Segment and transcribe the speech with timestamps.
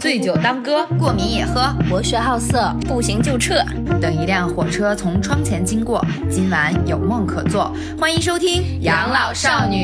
[0.00, 3.62] 醉酒当歌，过敏也喝，博学好色，不行就撤。
[4.00, 7.70] 等一辆火车从窗前经过，今晚有梦可做。
[8.00, 9.76] 欢迎收听《养老少女》。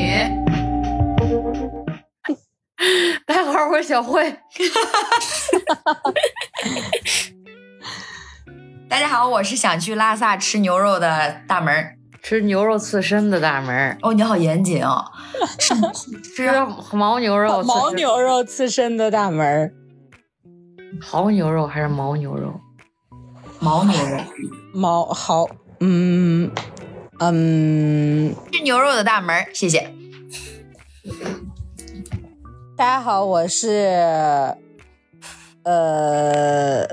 [3.27, 4.33] 大家好，我是小慧。
[8.89, 11.71] 大家好，我是想去拉萨吃牛肉的大门。
[12.23, 15.05] 吃牛肉刺身的大门哦，你好严谨哦。
[15.59, 15.75] 吃
[16.23, 16.49] 吃
[16.91, 19.71] 牦牛肉，牦牛肉刺身的大门
[21.01, 22.59] 牦牛肉还是牦牛肉？
[23.59, 24.17] 牦牛肉，
[24.73, 25.47] 牦好，
[25.79, 26.51] 嗯
[27.19, 29.93] 嗯，吃牛肉的大门谢谢。
[32.75, 34.55] 大家好，我是
[35.63, 36.85] 呃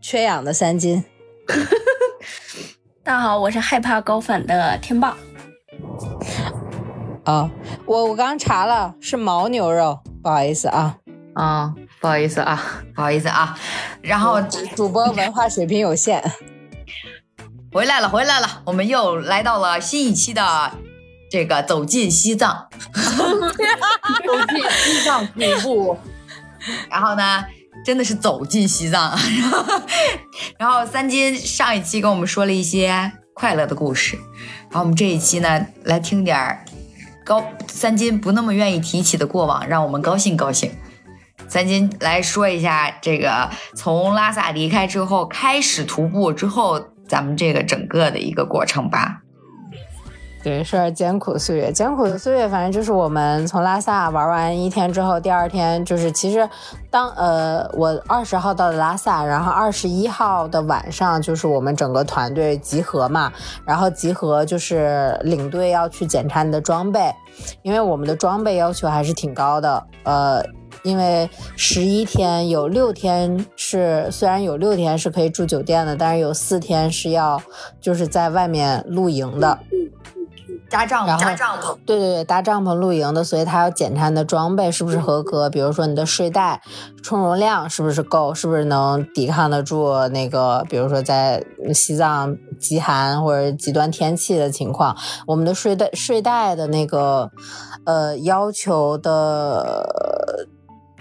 [0.00, 1.04] 缺氧的三金。
[3.02, 5.16] 大家好，我是害怕高反的天霸。
[7.24, 7.50] 啊，
[7.86, 10.98] 我我刚查了，是牦牛肉，不好意思啊，
[11.34, 12.60] 啊，不好意思啊，
[12.96, 13.56] 不好意思啊。
[14.02, 14.42] 然后
[14.74, 16.20] 主播文化水平有限，
[17.72, 20.72] 回来了，回来了，我们又来到了新一期的
[21.30, 25.98] 这个走进西藏， 走进西藏徒步，
[26.90, 27.44] 然后呢？
[27.84, 29.82] 真的是走进西藏，然后，
[30.58, 34.16] 然后三金上一期跟我们说了一些快乐的故事，
[34.70, 36.64] 然后我们这一期呢来听点
[37.24, 40.70] 高三金不那么愿意提起的过往，让我们高兴高兴。
[41.48, 49.18] 咱今来说一下这个从拉萨离开之后开始徒步之后，咱们这个整个的一个过程吧。
[50.44, 56.48] 对，是艰苦岁月，艰苦的岁月，反正就是我们从拉萨玩完一天之后，第二天就是其实
[56.90, 63.32] 当呃我二十号到的拉萨，然后二十一号的晚上就是我们整个团队集合嘛，
[63.64, 67.14] 然后集合就是领队要去检查你的装备，
[67.62, 70.42] 因为我们的装备要求还是挺高的，呃，
[70.82, 77.40] 因为十一天有六天是虽然有六天是可以住酒店的，但是有四天是要
[77.80, 79.58] 就是在外面露营的。
[80.70, 86.62] 搭帐篷，搭帐篷，对对对，搭帐篷露营的，所以他要检查你的装备是不是合格，比如说你的睡袋
[87.02, 94.96] 充容量是不是够，是不是能抵抗得住那个，比如说在西藏极寒或者极端天气的情况，
[95.26, 97.30] 我们的睡袋睡袋的那个
[97.84, 100.21] 呃要求的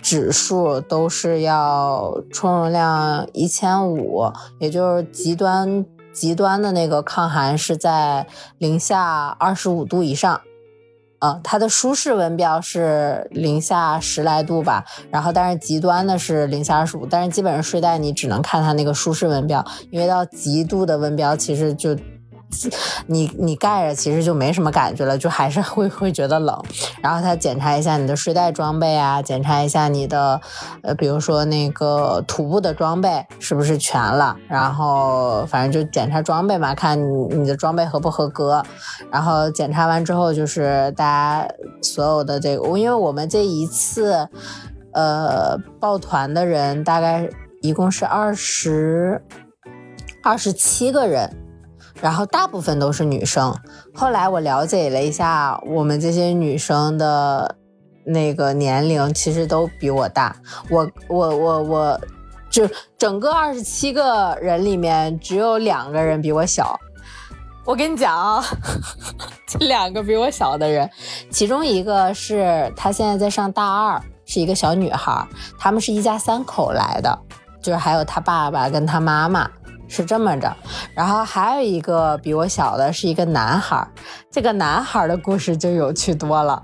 [0.01, 5.85] 指数都是要充容量一千五，也就是极端。
[6.13, 10.41] 极端的那个抗寒是在零下二十五度以上，
[11.19, 21.95] 啊，它的舒适温标是零下十来度吧，然后但是极端的是零下二十五，但是基本上睡袋你只能看它那个舒适温标，因为到极度的温标其实就。
[23.07, 26.63] 你你盖着其实就没什么感觉了，就还是会会觉得冷。
[27.01, 30.39] 然后他检查一下你的睡袋装备啊，检查一下你的
[30.83, 34.35] 呃，比如说那个徒步的装备是不是全了。
[34.47, 38.63] 然后反正就检查装备嘛，看你你的装备合不合格。
[39.09, 41.47] 然后检查完之后，就是大家
[41.81, 44.27] 所有的这个，因为我们这一次
[44.93, 47.27] 呃抱团的人大概
[47.61, 49.21] 一共是二十
[50.21, 51.37] 二十七个人。
[52.01, 53.55] 然后大部分都是女生。
[53.93, 57.55] 后来我了解了一下，我们这些女生的
[58.03, 60.35] 那个年龄其实都比我大。
[60.69, 62.01] 我我我我，
[62.49, 62.67] 就
[62.97, 66.75] 整个二十七个人里面只有两个人比我小。
[67.63, 68.43] 我跟你讲啊，
[69.47, 70.89] 这两个比我小的人，
[71.29, 75.27] 其中一个是她现在在上大二，是一个小女孩。
[75.59, 77.19] 他们是一家三口来的，
[77.61, 79.47] 就是还有她爸爸跟她妈妈。
[79.91, 80.55] 是这么着，
[80.95, 83.85] 然后还有一个比我小的是一个男孩，
[84.31, 86.61] 这个男孩的故事就有趣多了。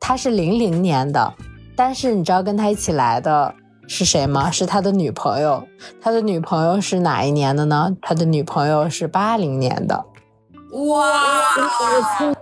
[0.00, 1.32] 他是零零年的，
[1.76, 3.54] 但是你知道跟他一起来的
[3.86, 4.50] 是谁吗？
[4.50, 5.62] 是他的女朋友。
[6.02, 7.92] 他的女朋友是哪一年的呢？
[8.02, 10.04] 他的女朋友是八零年的。
[10.90, 12.34] 哇！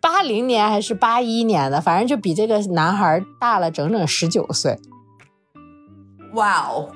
[0.00, 1.82] 八零年还是八一年的？
[1.82, 4.78] 反正就比这个男孩大了整整十九岁。
[6.34, 6.88] 哇哦，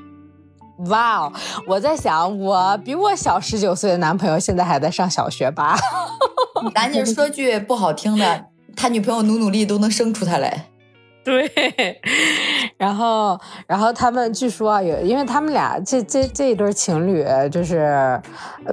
[0.89, 1.33] 哇哦！
[1.67, 5.77] 我在想，我比我小十九岁的男朋友现在还在上小学吧？
[6.75, 8.45] 赶紧说句不好听的，
[8.77, 10.67] 他女朋友努努力都能生出他来。
[11.25, 11.51] 对，
[12.79, 18.19] 然后，然后他们据说有，因为他们俩这这这一对情侣就是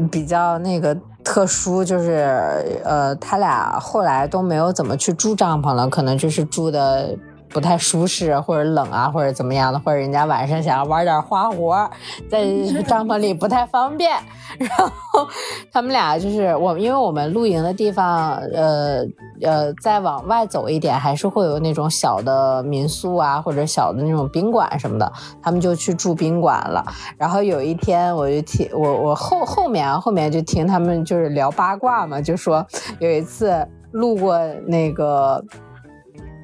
[0.10, 7.14] 比较那个特殊，就是呃，他俩后来都没有怎么去住帐篷了，可能就是住的。
[7.56, 11.90] 不太舒适或者冷啊或者怎么样的，或者人家晚上想要玩点花活，
[12.30, 12.44] 在
[12.86, 14.12] 帐篷里不太方便。
[14.60, 15.25] 然后
[15.72, 19.06] 他们俩就是我，因为我们露营的地方，呃
[19.42, 25.10] 呃，再往外走一点，还是会有那种小的民宿啊，或者小的那种宾馆什么的，
[25.42, 26.84] 他们就去住宾馆了。
[27.18, 32.66] 然后有一天，我就听我我后后面啊后面就听他们就是聊八卦嘛，就说
[33.00, 34.38] 有一次路过
[34.68, 35.42] 那个。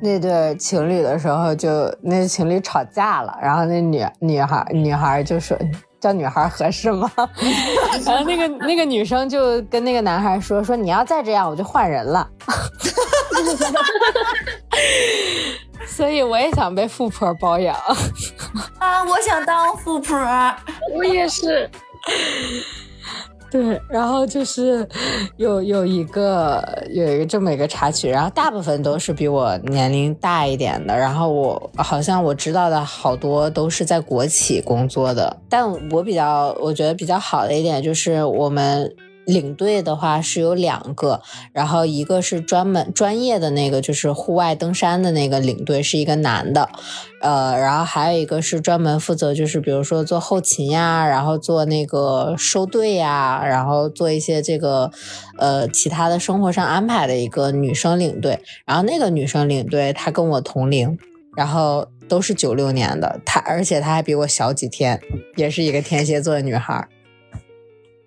[0.01, 5.57] 那对情侣的时候，就那情侣吵架了，然后那女女孩女孩就说
[6.00, 7.09] 叫女孩合适吗？
[8.06, 12.27] 然后那个那个女生就跟那个男孩说说你要再这样我就换人了。
[15.88, 17.75] 所以我也想被富婆包养
[18.80, 19.03] 啊！
[19.03, 20.18] 我想当富婆，
[20.95, 21.69] 我也是。
[23.51, 24.88] 对，然后就是
[25.36, 38.89] 有有一个有一个这么一个插曲，然后大部分都是比我年龄大一点的，然后我好像我知道的好多都是在国企工作的，但我比较我觉得比较好的一点就是我们。
[39.26, 41.22] 领队的话是有两个，
[41.54, 46.70] 然后一个是专门专业的那个，就是户外登山的那个领队是一个男的，
[47.22, 54.92] 呃，然后还有一个是专门负责就是比如说做后勤呀，然后做那个收队呀，然后做一些这个
[55.38, 60.98] 呃其他的生活上安排的一个女生领队，然后那个女生领队她跟我同龄，
[61.36, 65.00] 然后都是九六年的，她而且她还比我小几天，
[65.36, 66.88] 也是一个天蝎座的女孩。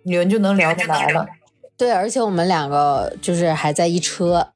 [0.04, 1.26] 你们就能聊得来了，
[1.76, 4.46] 对，而且我们两个就是还在一车，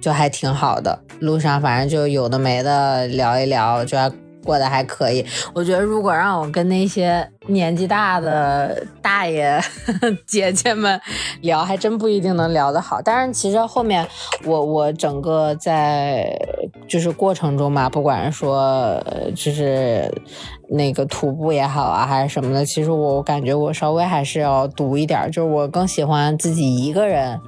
[0.00, 0.98] 就还挺好的。
[1.20, 4.10] 路上反正就有的没的聊一聊，就还
[4.46, 5.22] 过得还可以。
[5.52, 9.60] 我觉得如果让我跟那些年纪大的大爷
[10.26, 10.98] 姐姐们
[11.42, 13.02] 聊，还真不一定能聊得好。
[13.02, 14.06] 但是其实后面
[14.44, 16.34] 我我整个在
[16.88, 19.02] 就是过程中嘛，不管是说
[19.34, 20.10] 就是。
[20.68, 27.40] 那个徒步也好啊，还是什么的，其实我感觉我稍微还是要独一点，就是我更喜欢自己一个人，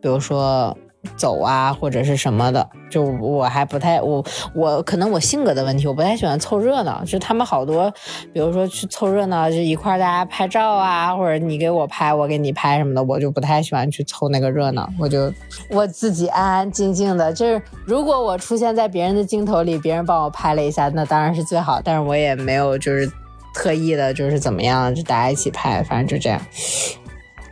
[0.00, 0.78] 比如说。
[1.16, 7.04] 走啊，或者是什么的，就我还不太我我可能我性格的问题，我不太喜欢凑热闹。
[7.04, 7.92] 就他们好多，
[8.32, 14.88] 比如说去凑热闹，就一块大家拍照啊，或者你给我拍，我给你拍什么的，我就不太喜欢去凑那个热闹。
[14.98, 15.32] 我就
[15.70, 17.32] 我自己安安静静的。
[17.32, 21.80] 就是如果我出现在别人的镜头里，别人帮我拍了一下，那当然是最好。
[21.82, 23.10] 但是我也没有就是
[23.54, 26.40] 特意的，就是怎么样，就大家一起拍，反正就这样。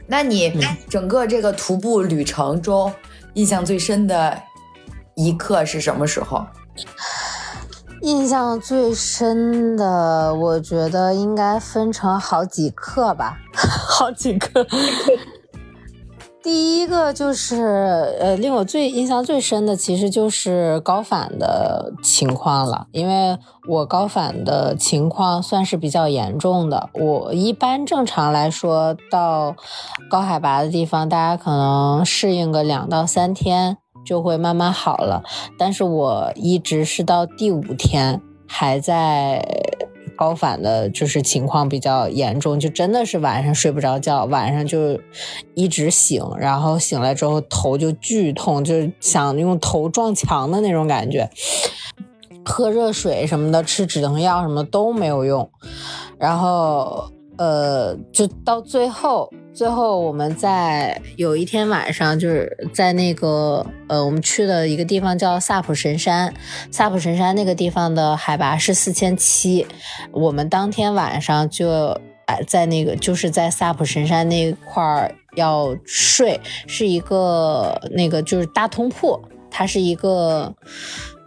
[0.07, 0.53] 那你
[0.89, 2.93] 整个这个徒步旅程中。
[3.35, 4.41] 印象最深的
[5.15, 6.45] 一刻是什么时候？
[8.03, 14.67] 印象最深的，我觉得应该分成好几刻吧， 好几课。
[16.43, 22.87] 第一个就是，呃，令我最印象最深的，其实就是高反的情况了。
[22.93, 23.39] 因为
[23.69, 26.89] 我高反的情况算是比较严重的。
[26.95, 29.55] 我一般正常来说，到
[30.09, 33.77] 高海拔的地方，大家可能适应个两到三天
[34.07, 35.23] 就会慢慢好了。
[35.59, 39.45] 但是我一直是到第五天还在。
[40.21, 45.01] 高反的就是情况比较严重，就真的是晚上睡不着觉，晚上就
[45.55, 51.31] 一直醒，然后醒来之后头就剧痛，就是想用头撞墙的那种感觉。
[52.45, 55.51] 喝热水什么的，吃止疼药什么都没有用，
[56.19, 57.11] 然后。
[57.39, 66.33] 呃，就到最后，最后我们在有一天晚上，就是在那个呃，我们去的一个地方叫萨普神山，
[66.71, 69.67] 萨普神山那个地方的海拔是四千七，
[70.13, 72.01] 我们当天晚上就
[72.47, 79.21] 在那个就是在萨普神山那块儿要睡，是一个那个就是大通铺，
[79.51, 80.55] 它是一个。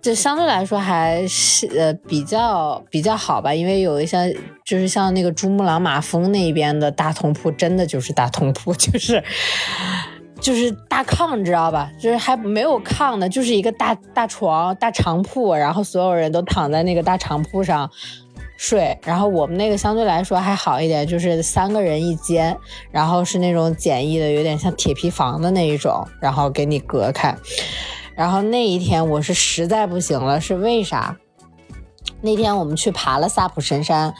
[0.03, 9.23] 就相对来说还是呃比较比较好吧，因为有一些就是像那个珠穆朗玛峰那边的大通铺，真的就是大通铺， 就是
[10.41, 11.89] 就是大炕，你知道吧？
[11.97, 17.89] 就是还没有炕呢，就是一个大大床、大长铺，然后所有人都躺在那个大长铺上
[18.57, 18.99] 睡。
[19.05, 22.57] 然后我们那个相对来说还好一点，就是三个人一间，
[22.91, 27.33] 然后是那种简易的，有点像铁皮房的那一种，然后给你隔开。
[28.15, 31.17] 然后那一天我是实在不行了，是为啥？
[32.21, 34.13] 那天我们去爬了萨普神山，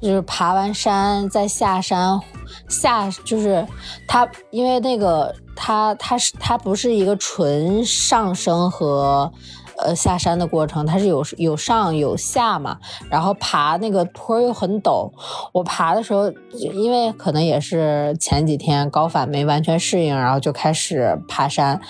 [0.00, 2.20] 就是爬完山再下山，
[2.68, 3.66] 下就是
[4.08, 9.32] 它，因为那个它它是它不是一个纯上升和
[9.76, 12.78] 呃下山的过程，它是有有上有下嘛。
[13.08, 15.12] 然后爬那个坡又很陡，
[15.52, 21.80] 我爬的时候，因为可能也是前几天高反没完全适应，然后就开始爬山。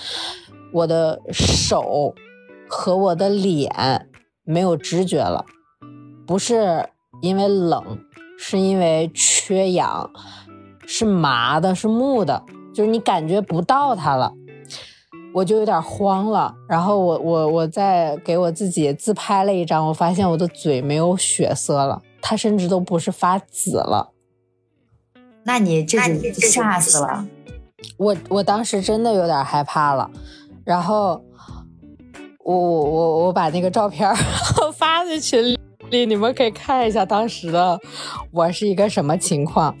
[0.75, 2.13] 我的手
[2.67, 4.09] 和我的脸
[4.43, 5.45] 没有知觉了，
[6.27, 6.89] 不是
[7.21, 7.81] 因为冷，
[8.37, 10.11] 是因为缺氧，
[10.85, 14.33] 是麻的，是木的，就是你感觉不到它了。
[15.33, 24.11] 我就有点慌了，然后我我我再给我自己自拍了一张，我发现我的嘴没有血色了，它甚至都不是发紫了。
[25.43, 27.25] 那你这就吓死了。
[27.97, 30.09] 我我当时真的有点害怕了，
[30.65, 31.23] 然后
[32.43, 34.13] 我我我我把那个照片
[34.75, 35.55] 发在群
[35.91, 37.79] 里，你们可以看一下当时的
[38.31, 39.73] 我是一个什么情况。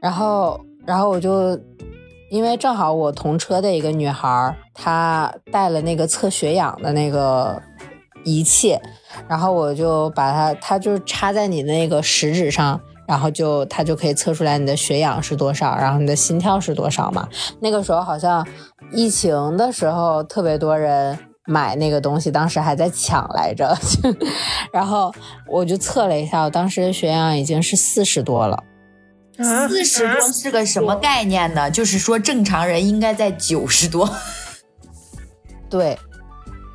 [0.00, 1.60] 然后然后我就。
[2.30, 7.60] 因为正好我同车的一个女孩，她带了那个测血氧的那个
[8.22, 8.78] 仪器，
[9.26, 17.28] 然后我就把它，它就插在你的那个食指上，然后就它就可以测出来你的血氧是多少，然后你的心跳是多少嘛。
[17.58, 18.46] 那个时候好像
[18.92, 23.76] 疫情的时候特别多人买那个东西，当时还在抢来着，
[24.72, 25.12] 然后
[25.48, 28.62] 我就测了一下，我当时的血氧已经是四十多了。
[29.68, 31.70] 四十多是个什么概念呢？
[31.70, 34.08] 就是说正常人应该在九十多。
[35.70, 35.98] 对，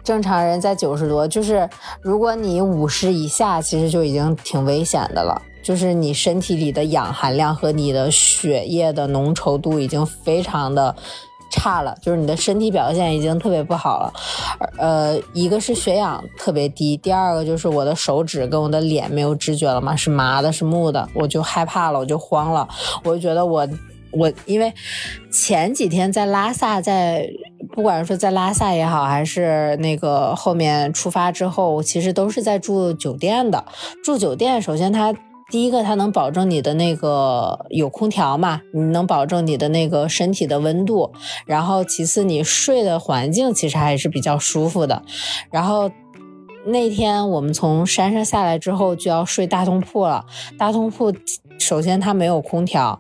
[0.04, 1.70] 正常人在九十多，就是
[2.02, 5.40] 如果你五十以下，其实就已经挺危险的了。
[5.62, 10.96] 就是你身体里的氧含量和你的血液的浓稠度已经非常的。
[11.50, 14.14] 差了，就是你的身体表现已经特别不好了，
[14.78, 22.68] 呃，一个是血氧特别低，第二个就是我的手指跟我的脸没有知觉了嘛，是麻的，是木的，我就害怕了，我就慌了，
[23.04, 23.68] 我就觉得我
[24.12, 24.74] 我因为
[25.32, 27.30] 前几天在拉萨，在
[27.72, 33.64] 不管是说在拉萨也好，还是那个后面出发之后，我其实都是在住酒店的，
[34.04, 35.14] 住酒店，首先它。
[35.52, 41.14] 第一个，它能保证你的那个有空调嘛，你能保证你的那个身体的温度。
[41.46, 45.04] 然后，其次你睡的环境其实还是比较舒服的。
[45.52, 45.92] 然后
[46.66, 50.26] 那天我们从山上下来之后就要睡大通铺了。
[50.58, 51.14] 大通铺
[51.60, 53.00] 首先它没有空调，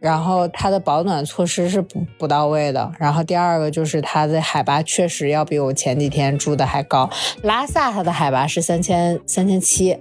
[0.00, 2.90] 然后它的保暖措施是不不到位的。
[2.98, 7.10] 然后第二个就是它的海拔确实要比我前几天住的还高。
[7.42, 9.98] 拉萨它的海拔是三千三千七。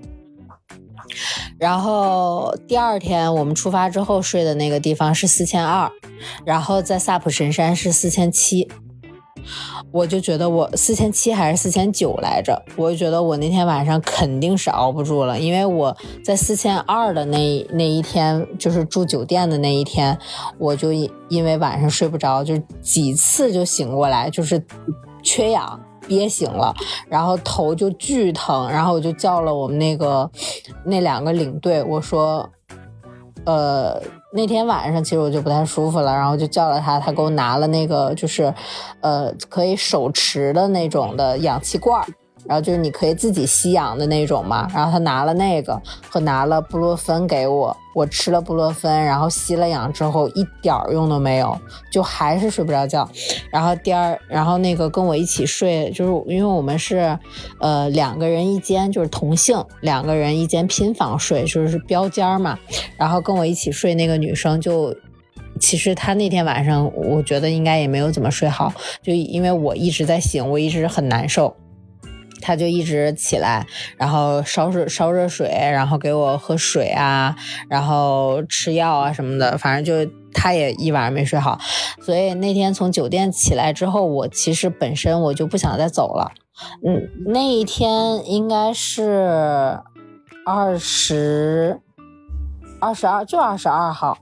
[1.59, 5.91] 然后第二天我们出发之后睡的那个地方是四千二，
[6.45, 8.67] 然后在萨普神山是四千七，
[9.91, 20.17] 我就觉得我四千七还是四千九来着，我就觉得我那天晚上肯定是熬不住了，因为我在四千二的那那一天，就是住酒店的那一天，
[20.57, 24.63] 我就因因为晚上睡不着，就几次就醒过来，就是
[25.23, 25.79] 缺氧。
[26.07, 26.73] 憋醒了，
[27.09, 30.29] 然后头就巨疼，然后我就叫了我们那个
[30.83, 32.49] 那两个领队，我说，
[33.45, 34.01] 呃，
[34.33, 38.53] 那天晚上其实我就不太舒服了，然后就叫了他，他给我拿了那个就是，
[39.01, 42.03] 呃，可以手持的那种的氧气罐。
[42.47, 51.57] 然后就是你可以自己吸氧的那种嘛，然后他拿了那个和拿了布洛芬给我，我吃了布洛芬，然后吸了氧之后一点用都没有，
[51.91, 53.09] 就还是睡不着觉。
[53.51, 57.19] 然后第二，然后那个跟我一起睡，就是因为我们是
[57.59, 62.57] 呃两个人一间，就是同性两个人一间拼房睡，就是标间嘛。
[62.95, 64.95] 然后跟我一起睡那个女生就，
[65.59, 71.53] 其实她那天晚上我觉得应该也没有怎么睡好，就因为我一直在醒，我一直很难受。
[72.41, 73.65] 他就一直起来，
[73.97, 77.35] 然后烧热烧热水，然后给我喝水啊，
[77.69, 81.59] 然后吃药啊什么的，反正就他也一晚上没睡好。
[82.01, 86.31] 所以那天从酒店起来之后，我其实本身我就不想再走了。
[86.85, 89.79] 嗯，那一天应该是
[90.45, 91.79] 二十
[92.79, 94.17] 二十二，就二十二号。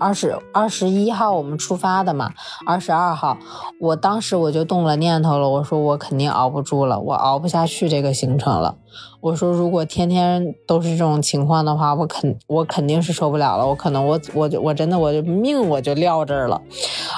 [0.00, 2.32] 二十二十一号我们出发的嘛，
[2.66, 3.36] 二十二号，
[3.78, 8.76] 我当时我就动了念头了，我说我肯定熬不住了，我熬不下去这个行程了。
[9.20, 16.58] 我说如果天天都是这种情况的话，我肯我肯定是受不了了，我可能我我就我真的我就命我就撂这儿了。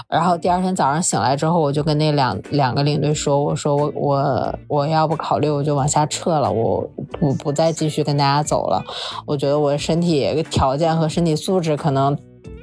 [0.08, 6.84] 然后第二天早上醒来之后，我就跟那两两个领队说，我说我我我要不考虑我就往下撤了，我
[7.20, 8.82] 不不再继续跟大家走了。
[9.24, 12.18] 我觉得我身体条件和身体素质可能。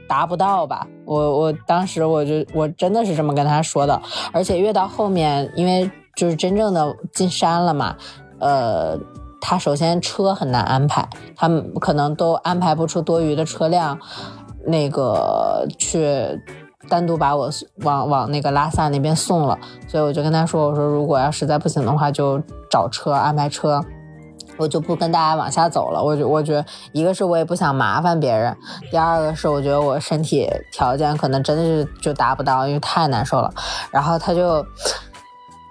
[0.09, 0.85] 达不到吧？
[1.05, 4.01] 我我当时我就我真的是这么跟他说的，
[4.33, 7.95] 而且越到后面，因为就是真正的进山了嘛，
[8.39, 8.97] 呃，
[9.39, 13.97] 他首先车很难安排，他们可能都安排不出多余的车辆，
[14.65, 16.41] 那个去
[16.89, 17.49] 单独把我
[17.83, 23.79] 往往那个拉萨那边送了，所以我就跟他说，我说如果要实在不行的话，就找车安排车。
[24.59, 28.55] 我就不跟大家往下走了，我就我觉得一个是我也不想麻烦别人，
[28.91, 33.51] 第二个是我觉得我身体条件可能真的是就达不到，因为太难受了。
[33.89, 34.63] 然后他就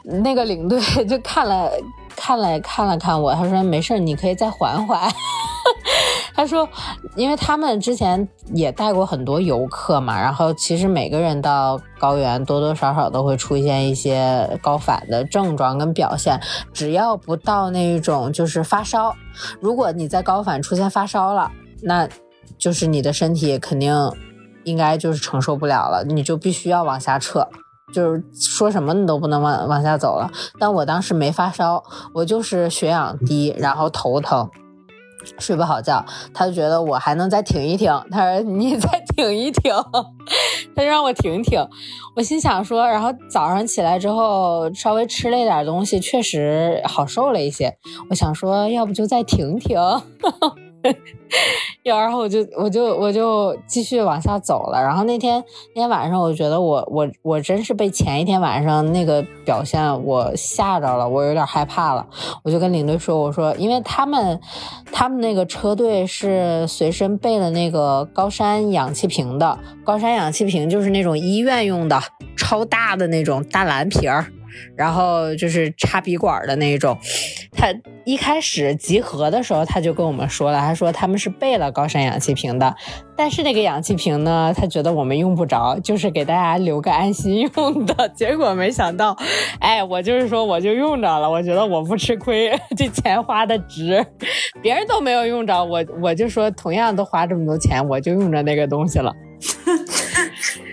[0.02, 1.70] 那个领队 就看了。
[2.20, 5.08] 看了看了看我，他说没事你可以再缓缓。
[6.38, 6.68] 他说，
[7.16, 16.40] 因为他们之前也带过很多游客嘛，然后其实每个人到高原多多少少都会出现一些高反的症状跟表现，
[16.72, 19.12] 只要不到那种就是发烧，
[19.58, 21.50] 如果你在高反出现发烧了，
[21.82, 22.08] 那
[22.56, 23.92] 就是你的身体肯定
[24.62, 27.48] 应该就是承受不了了，你就必须要往下撤。
[27.92, 30.30] 就是说什么你都不能往往下走了，
[30.60, 31.82] 但我当时没发烧，
[32.14, 34.48] 我就是血氧低，然后头疼。
[35.38, 37.92] 睡不好觉，他就觉得我还能再挺一挺。
[38.10, 39.72] 他说：“你 再挺一挺。”
[40.74, 41.60] 他就让我挺挺。
[42.16, 47.76] 我心想说，然后早上起来之后稍微吃了一点东西，确实好受了一些。
[48.10, 49.78] 我想说，要不就再挺挺。
[51.82, 54.80] 然后我就我就我就继续往下走了。
[54.80, 55.42] 然后那天
[55.74, 62.06] 那天晚上，我觉得我我我真是被前一天晚上那个表现我吓着了，我有点害怕了。
[62.44, 64.40] 我就跟领队说：“我说，因为他们
[64.92, 71.98] 他们那个车队是随身备了那个高山氧气瓶的，高山氧气瓶就是那种医院用的
[72.36, 74.26] 超大的那种大蓝瓶儿。”
[74.76, 76.96] 然后就是插鼻管的那种，
[77.52, 77.74] 他
[78.04, 82.74] 一开始集合的时候他就跟我们说了，他说他们是备了高山氧气瓶的，
[83.16, 88.08] 但是那个氧气瓶呢，他觉得我们用不着，就是给大家留个安心用的。
[88.14, 89.16] 结果没想到，
[89.60, 94.04] 哎，我就是说我就用着了，我觉得我不吃亏， 这钱花的值，
[94.62, 99.12] 别人都没有用着，我我就说同样都花这么多钱，我就用着那个东西了。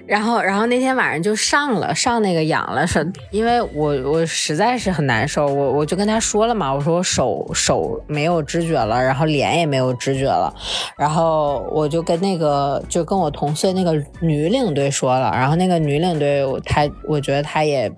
[0.08, 10.54] 然后，然后那天晚上就上了上那个氧了，是因为我我实在是很难受，我我就跟他说了嘛，我说我手手没有知觉了，然后脸也没有知觉了，
[10.96, 17.92] 然后我就跟那个就跟我同岁那个女领队说了，然后那个女领队她我觉得她也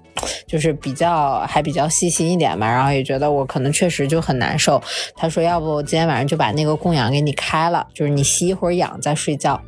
[0.47, 4.81] 就是比较还比较细心一点嘛，然后也觉得我可能确实就很难受，
[5.15, 9.59] 她说要不今天晚上就把那个供氧给你开了，就是你吸一会儿氧再睡觉，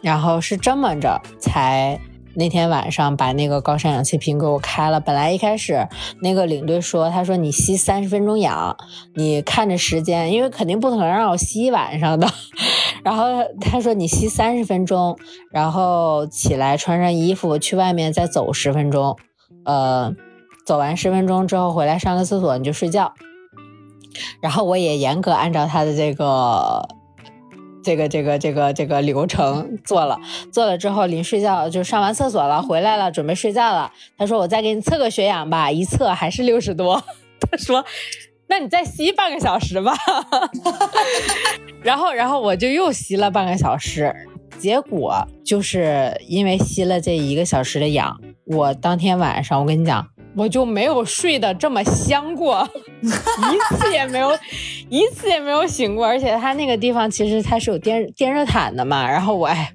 [0.00, 1.71] 然后是这么着才。
[1.72, 1.98] 哎，
[2.34, 5.00] 那天晚上把那个高山氧气瓶给我开了。
[5.00, 5.88] 本来一开始
[6.20, 8.76] 那个领队说，他说你吸三十分钟氧，
[9.14, 12.28] 你看着时间，因为肯定不可能让我吸一晚上的。
[13.02, 13.24] 然后
[13.58, 15.18] 他说你吸三十分钟，
[15.50, 19.16] 然后起来穿上衣服去外面再走十分钟，
[19.64, 20.14] 呃，
[20.66, 23.14] 走完十分钟之后回来上个厕所你就睡觉。
[24.42, 26.86] 然后我也严格按照他的这个。
[27.82, 30.18] 这个这个这个这个流程做了，
[30.52, 33.92] 做了之后临睡觉就上完厕所了，回来了准备睡觉了。
[34.16, 37.02] 他说：“我再给你测个血氧吧。”一测还是六十多。
[37.50, 37.84] 他说
[38.48, 39.94] ：“那你再吸半个小时吧。
[41.82, 44.14] ”然后然后我就又吸了半个小时，
[44.58, 50.06] 结果就是因为吸了这一个小时的氧，我当天晚上我跟你讲。
[50.34, 52.66] 我就没有睡得这么香过，
[53.02, 54.30] 一次也没有，
[54.88, 56.06] 一次也没有醒过。
[56.06, 59.72] 而且它那个地方其实它是有电电热毯的嘛，然后我哎，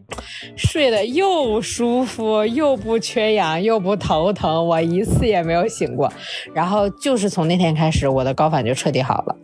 [0.56, 6.12] 睡得又舒服，又不缺氧，又不头疼，我一次也没有醒过。
[6.54, 9.36] 然后就是从那天开始，我的高反就彻底好了，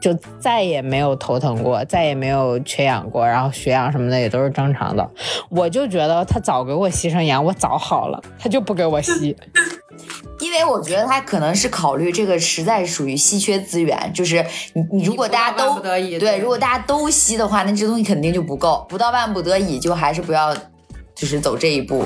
[0.00, 5.10] 就再也没有头疼过，再也没有缺氧过，然后血氧什么的也都是正常的。
[5.48, 9.36] 我就觉得他早给我吸上氧，我早好了，他就不给我吸。
[10.40, 20.54] 因为我觉得他可能是考虑这个实在是属于稀缺资源，就是你你如果大家都对，如果大家都吸的话，那这东西肯定就不够，不到万不得已就还是不要，
[21.14, 22.04] 就是走这一步。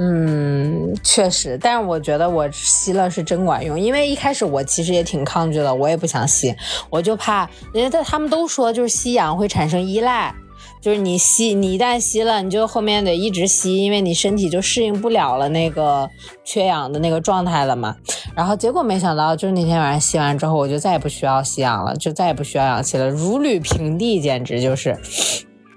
[0.00, 6.54] 嗯，确实，但是我觉得我吸了是真管用，因为一开始我其实也挺抗拒的，我也不想吸，
[6.88, 10.34] 我就怕人家他们都说就是吸氧会产生依赖。
[10.80, 16.08] 就是你吸，你一旦吸了，你就后面得一直吸，因为你身体就适应不了了那个
[16.44, 17.96] 缺氧的那个状态了嘛。
[18.34, 24.96] 然后结果没想到，就是那天晚上吸完之后，我就再也不需要吸氧了，就再也不需要氧气了，如履平地，简直就是。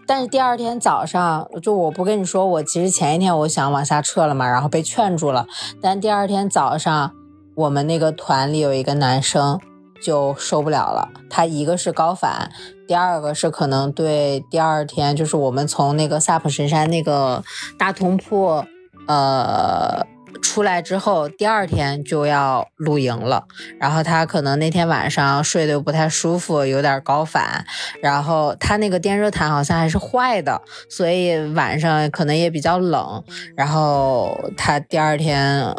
[0.05, 5.47] 但是第二天早上，就我不跟你说，我其实前一天我想往下撤了嘛，然后被劝住了。
[5.81, 7.11] 但第二天早上，
[7.55, 9.59] 我们那个团里有一个男生。
[10.01, 11.09] 就受不了了。
[11.29, 12.51] 他一个是高反，
[12.87, 17.43] 第二个是可能对第二天，就是我们从那个萨普神山那个
[17.77, 18.65] 大通铺，
[19.07, 20.05] 呃，
[20.41, 23.45] 出来之后，第二天就要露营了。
[23.79, 27.65] 然后他可能那天晚上睡得不太舒服，有点高反。
[28.01, 33.23] 然后他那个电热毯好像还是坏的，所以晚上可能也比较冷。
[33.55, 35.75] 然后他第二天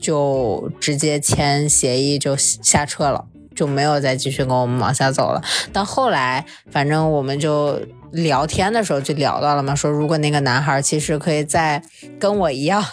[0.00, 3.26] 就直接签协议就下车了。
[3.54, 5.42] 就没有再继续跟我们往下走了。
[5.72, 7.80] 但后来，反正我们就
[8.12, 11.82] 聊天的时候就聊到了嘛，说如果那个男孩其实可以再
[12.18, 12.84] 跟我一样，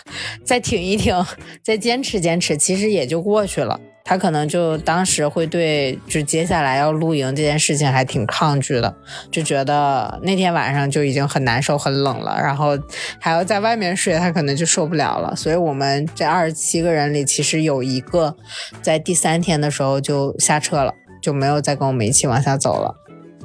[0.43, 1.25] 再挺一挺，
[1.61, 3.79] 再坚持坚持，其实也就过去了。
[4.11, 8.93] 他可能就当时会对就接下来要露营这件事情还挺抗拒的，
[9.31, 12.77] 就觉得那天晚上就已经很难受、很冷了，然后
[13.21, 15.33] 还要在外面睡，他可能就受不了了。
[15.33, 18.35] 所以我们这二十七个人里，其实有一个
[18.81, 22.93] 在第三天的时候就下车了，就没有再跟我们一起往下走了。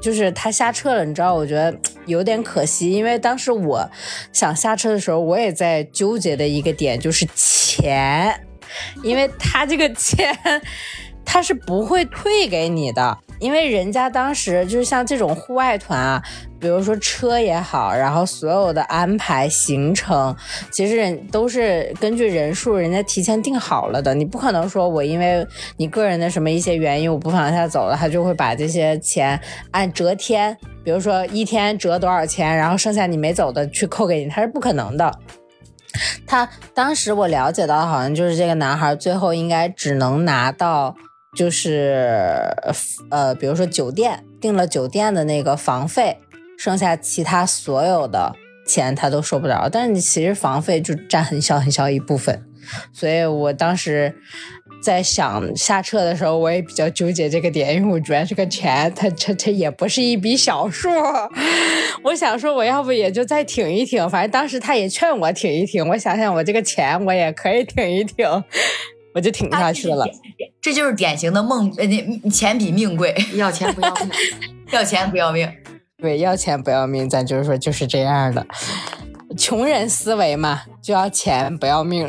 [0.01, 1.73] 就是他下车了，你知道，我觉得
[2.07, 3.89] 有点可惜，因为当时我
[4.33, 8.41] 想下车的时候，我也在纠结的一个点就是钱，
[9.03, 10.37] 因为他这个钱
[11.25, 16.23] 他是不会退给你的，因为人家当时就是像这种户外团啊，
[16.61, 20.35] 比如说车也好，然后所有的安排行程，
[20.71, 24.15] 其实人都是根据人数，人家提前定好了的。
[24.15, 25.45] 你不可能说我因为
[25.79, 29.39] 你个人的什么一些原因，我不往下走了，他就会把这些钱
[29.73, 35.13] 按折天，比如说一天折多少钱，然后剩下你没走的去扣给你，他是不可能的。
[36.27, 40.95] 他当时我了解到，好像就是这个男孩最后应该只能拿到。
[41.37, 42.51] 就是
[43.11, 46.19] 呃，比如说酒店订了酒店的那个房费，
[46.57, 48.35] 剩下其他所有的
[48.67, 49.69] 钱他都收不着。
[49.69, 52.43] 但是你其实房费就占很小很小一部分，
[52.91, 54.17] 所以我当时
[54.87, 60.89] 在想下车的时候，我也比较纠结这个点，因为我觉得这个钱它它它也不是一笔小数。
[62.05, 65.85] 我想说，我要不也就再挺一挺，反正当时他也劝我挺一挺。
[65.89, 68.25] 我想想，我这个钱我也可以挺一挺。
[69.13, 70.07] 我就挺下去了，
[70.61, 74.11] 这就是典型的梦，呃，钱比命贵，要钱不要命，
[74.71, 75.51] 要钱不要命，
[75.97, 78.47] 对，要钱不要命，咱就是说就是这样的，
[79.35, 82.07] 穷人思维嘛，就要钱不要命。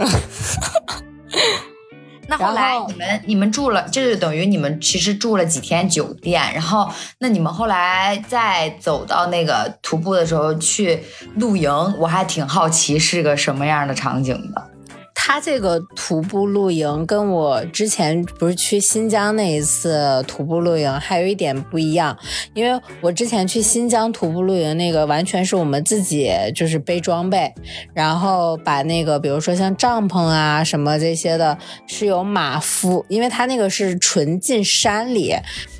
[2.27, 11.03] 那后来你们你们住了，就是等于你们其实住了几天酒店，然后那你们后来再走到那个徒步的时候去
[11.35, 14.76] 露营，我还挺好奇是个什么样的场景的。
[15.27, 22.17] 他这个徒步露营跟我之前不是去新疆那一次徒步露营还有一点不一样，
[22.53, 27.53] 因为我之前去新疆徒步露营那个完全是我们自己就是背装备，
[27.93, 35.35] 然后把那个比如说像帐篷啊什么这些的，是有马夫，因为他那个是纯进山里。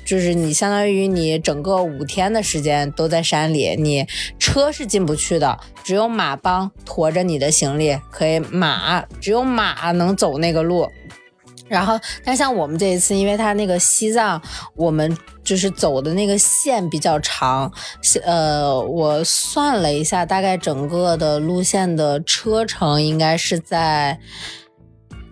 [0.08, 4.06] 就是你相当于你整个五天的时间都在山里，你
[4.38, 10.90] 车是进不去的，只有马帮驮着你的行李，可以马只有马能走那个路。
[11.68, 14.40] 然后，但像我们这一次，因为它那个西藏，
[14.74, 17.70] 我们就是走的那个线比较长，
[18.24, 24.18] 呃，我算了一下，大概整个的路线的车程应该是在。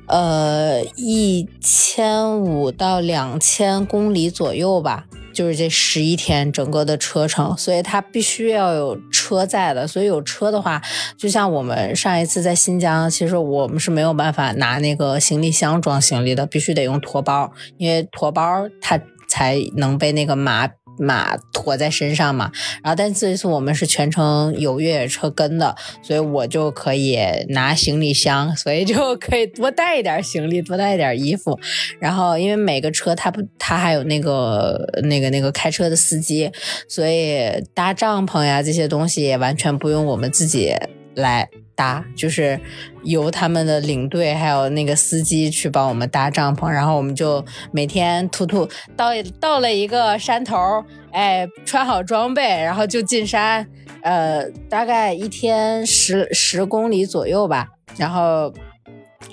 [0.08, 9.86] 呃，一千五到两千公里左右吧，就是这十一天整个的车程，所以它必须要有车在的。
[9.86, 10.80] 所以有车的话，
[11.18, 18.42] 就像我们上一次在新疆，其实我们是没有办法拿那个行李箱装行李的，必须得用驮包，因为驮包
[18.80, 20.70] 它才能被那个马。
[20.98, 22.50] 马驮在身上嘛，
[22.82, 31.58] 然后但这一次我们是全程有越野车跟的，所以我就可以拿行李箱，所以就可以多带一点行李，多带一点衣服。
[31.98, 36.50] 然后因为每个车它不，它还有那个那个那个开车的司机，
[36.88, 37.40] 所以
[37.74, 40.74] 搭帐篷呀这些东西也完全不用我们自己
[41.14, 41.48] 来。
[41.76, 42.58] 搭就是
[43.04, 53.64] 由他们的领队还有那个司机去帮我们搭帐篷，然后我们就每天突突到到了一个山头，哎，穿好装备，然后就进山，
[54.00, 58.52] 呃，大概一天十十公里左右吧，然后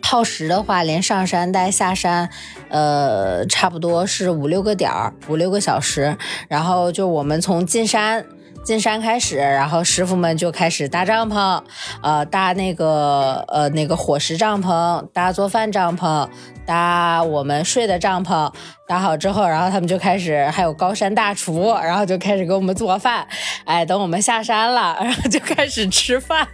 [0.02, 2.30] 耗时的话，连上山带下山，
[2.68, 6.18] 呃，差不多是五六个点儿，五六个小时，
[6.50, 8.26] 然后就我们从进山。
[8.64, 11.62] 进山开始，然后师傅们就开始搭帐篷，
[12.02, 16.28] 呃，搭那个呃那个伙食帐篷，搭做饭帐篷，
[16.66, 18.52] 搭我们睡的帐篷。
[18.88, 23.28] 搭好之后，然后他们就开始，还有高山大厨，然后就开始给我们做饭。
[23.66, 26.48] 哎，等我们下山了，然后就开始吃饭，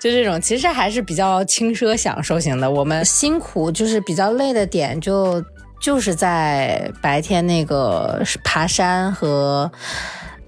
[0.00, 2.70] 就这种，其实还是比较轻奢享受型的。
[2.70, 5.44] 我们辛苦就是比较累的点，就
[5.80, 9.70] 就是在白天那个爬山和。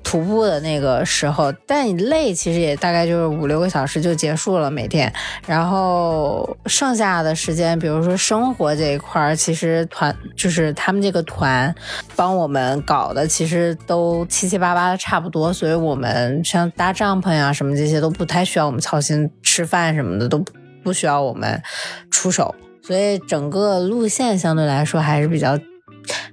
[0.09, 5.12] 徒步的那个时候，但你累，其实也大概就是五六个小时就结束了每天。
[5.47, 11.75] 然后剩下的时间，比如说生活这一块儿，其实团就是他们这个团
[12.16, 15.53] 帮我们搞的，其实都七七八八的差不多。
[15.53, 20.42] 所以我们像搭帐篷呀什么这些都不太需要我们操心，吃饭什么的都
[20.83, 21.62] 不需要我们
[22.11, 22.55] 出手。
[22.83, 25.59] 所以整个路线相对来说还是比较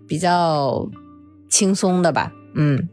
[0.07, 0.87] 比较
[1.49, 2.87] 轻松的吧，嗯。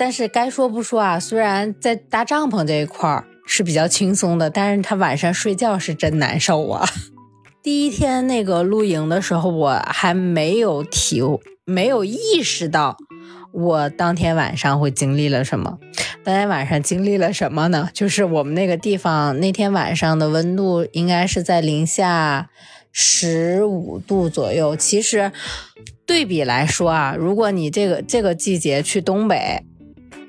[0.00, 6.88] 但是该说不说啊，虽然在搭帐篷这一块儿是比较轻松的，但是他晚上睡觉是真难受啊。
[7.62, 11.20] 第一天那个露营的时候，我还没有体
[11.66, 12.96] 没有意识到
[13.52, 15.78] 我当天晚上会经历了什么。
[16.24, 17.90] 当天晚上经历了什么呢？
[17.92, 22.48] 就是我们那个地方那天晚上的温度应该是在零下
[22.90, 24.74] 十五度左右。
[24.74, 25.30] 其实
[26.06, 29.62] 对比来说啊，如果你这个这个季节去东北。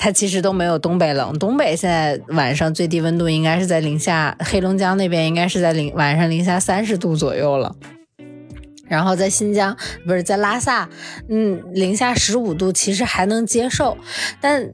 [0.04, 7.76] 它其实都没有东北冷，东北现在晚上最低温度应该是在零下，黑龙江那边应该是在零晚上零下三十度左右了。
[8.90, 10.90] 然后在新疆不是在拉萨，
[11.30, 13.96] 嗯，零下十五度其实还能接受，
[14.42, 14.74] 但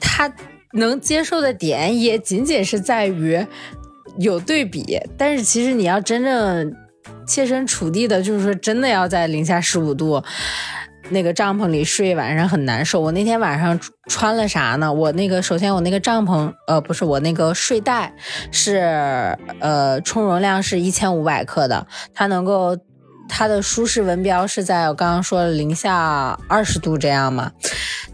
[0.00, 0.32] 它
[0.72, 3.46] 能接受的点也仅仅是在于
[4.16, 6.74] 有对比，但是其实你要真正
[7.28, 10.24] 切身处地的，就是说真的要在零下十五度。
[11.08, 13.00] 那个帐篷里睡一晚上很难受。
[13.00, 14.92] 我那天晚上穿了啥呢？
[14.92, 18.12] 我那个首先我那个帐篷，呃，不是我那个睡袋
[18.50, 22.76] 是呃充容量是一千五百克的，它能够
[23.28, 27.52] 它的舒适温标是在我刚刚说零下二十度这样嘛。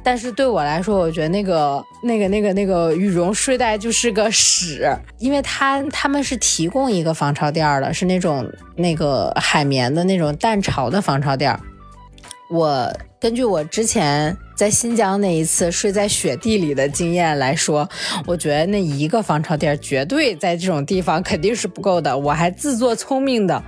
[0.04, 8.44] 但是对我来说，我觉得那个那个那个那个羽绒睡袋就是个屎，因为它他们是提供一个防潮垫的，是那种
[8.76, 11.56] 那个海绵的那种淡潮的防潮垫。
[12.52, 12.86] 我
[13.18, 17.88] 根据我之前在新疆那一次睡在雪地里的经验来说，
[18.26, 22.16] 我觉得那一个防潮垫绝对在这种地方肯定是不够的。
[22.16, 23.64] 我还自作聪明的，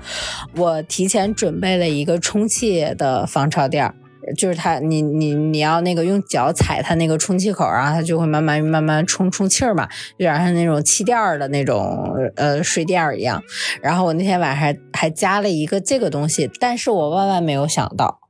[0.57, 3.91] 我提前准备了一个充气的防潮垫，
[4.37, 13.43] 就是它，你你你要那个用脚踩它那个充气口，然后它就会慢慢慢慢充充气儿嘛，有点像那种气垫的那种呃睡垫一样。
[13.81, 18.21] 然后我那天晚上还加了一个这个东西，但是我万万没有想到。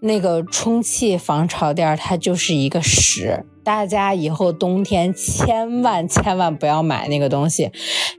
[0.00, 7.70] 那个充气防潮垫它就是一个屎，大家以后冬天千万千万不要买那个东西，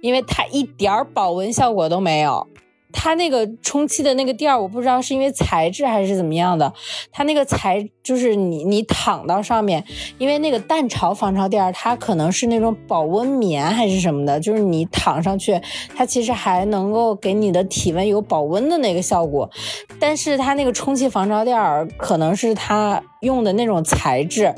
[0.01, 2.47] 因为它一点保温效果都没有。
[2.91, 6.73] 它那个充气的那个垫儿，我不知道是因为材质还是怎么样的，
[7.11, 9.83] 它那个材就是你你躺到上面，
[10.17, 15.59] 因为那个蛋巢防潮垫儿，它可能是那种保温棉还是什么的，就是你躺上去，
[15.95, 19.49] 它其实还能够给你的体温有保温的那个效果，
[19.99, 24.53] 但是它那个充气防潮垫儿可能是它用的那种材质，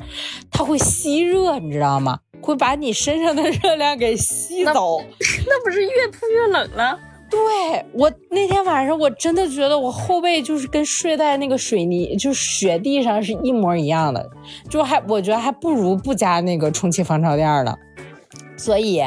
[0.52, 2.19] 它会吸热，你知道吗？
[2.41, 5.02] 会把你身上的热量给吸走，
[5.48, 7.00] 那不是越铺越冷了？
[7.34, 14.30] 对我那天晚上，我真的觉得我后背就是跟睡在那个水泥，就雪地上是一模一样的，
[14.69, 17.76] 就还我觉得还不如不加那个充气防潮垫呢。
[18.56, 19.02] 所以，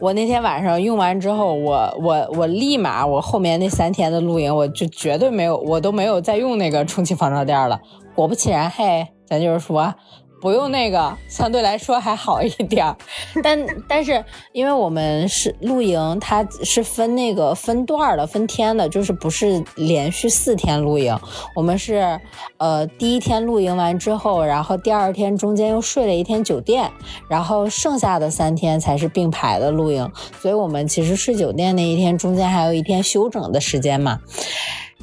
[0.00, 7.78] 我那天晚上用完之后，我我我立马，我后面那三天的露营，我就绝对没有，我都没有再用那个充气防潮垫了。
[8.14, 9.94] 果不其然，嘿，咱就是说。
[10.40, 12.96] 不用那个，相对来说还好一点儿，
[13.42, 21.18] 但但是因为我们是露营，它是分那个分段的，分天的，就是不是连续四天露营。
[21.54, 22.20] 我们是
[22.58, 26.90] 呃第一天露营完之后，然后第二天中间又睡了一天酒店，
[27.28, 30.10] 然后剩下的三天才是并排的露营。
[30.40, 34.20] 所以我们其实睡酒店那一天中间还有一天休整的时间嘛。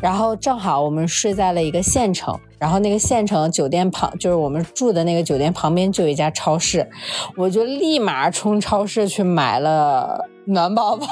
[0.02, 6.90] 然后正好我们睡在了一个县城，然后那个县城酒店旁就是我们住的那个酒店旁边就有一家超市，
[7.38, 11.08] 我就立马冲超市去买了暖宝宝。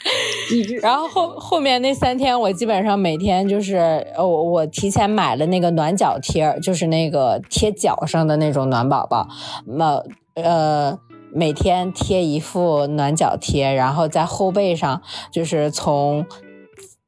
[0.82, 3.76] 然后后后面那三天我基本上每天就是
[4.14, 9.26] 呃我我提前买了那个暖脚贴，就是那个贴脚上的那种暖宝宝，
[9.64, 10.02] 那
[10.34, 10.98] 呃
[11.32, 15.00] 每天贴一副暖脚贴，然后在后背上
[15.32, 16.26] 就是从。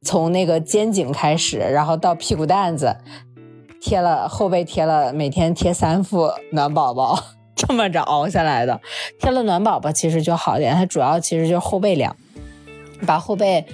[0.03, 2.97] 从那个肩颈开始，然后到屁股蛋子，
[3.81, 7.19] 贴了后背贴了，每天贴三副暖宝宝，
[7.55, 8.81] 这么着熬下来的。
[9.19, 12.17] 贴了暖宝宝其实就好点，它主要其实就是后背凉，
[13.07, 13.67] 把后背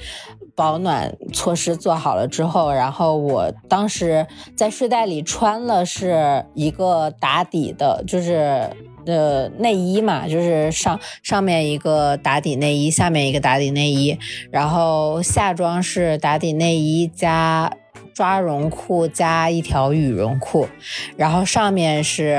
[0.54, 8.68] 保暖措施做好了之后，然后我当时在睡袋里穿了是一个打底的，就是。
[9.06, 14.18] 的内衣嘛，就是上上面一个打底内衣，下面一个打底内衣，
[14.50, 17.72] 然后下装是打底内衣加
[18.12, 20.68] 抓绒裤加一条羽绒裤，
[21.16, 22.38] 然后上面是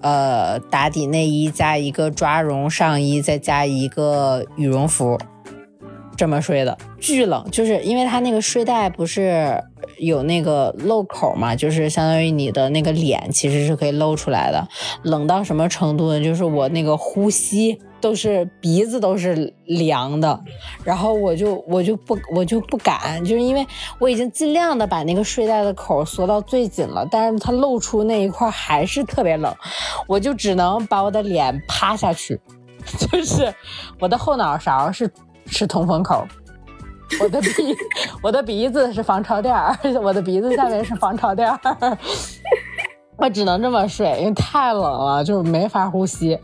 [0.00, 5.18] 呃打底内衣加一个抓绒上衣，再加一个羽绒服。
[6.16, 9.58] 这么睡的，巨冷，就是因为它那个睡袋不是
[10.00, 14.66] 有那个漏口嘛，就是相当于你的那个脸其实是可以露出来的。
[15.02, 16.22] 冷到什么程度呢？
[16.22, 20.40] 就是我那个呼吸都是鼻子都是凉的，
[20.84, 23.66] 然后我就我就不我就不敢，就是因为
[23.98, 29.54] 我已经尽量的把那个睡袋的口缩到最紧了，但是它露出那一块还是特别冷，
[30.06, 32.40] 我就只能把我的脸趴下去，
[32.98, 33.52] 就是
[33.98, 35.10] 我的后脑勺是。
[35.46, 36.24] 是通风口，
[37.18, 37.48] 我的鼻
[38.22, 41.58] 我的鼻子是防潮垫儿，我的鼻子下面是防潮垫儿。
[43.16, 46.38] 我只能这么睡，因为太冷了，就是没法呼吸。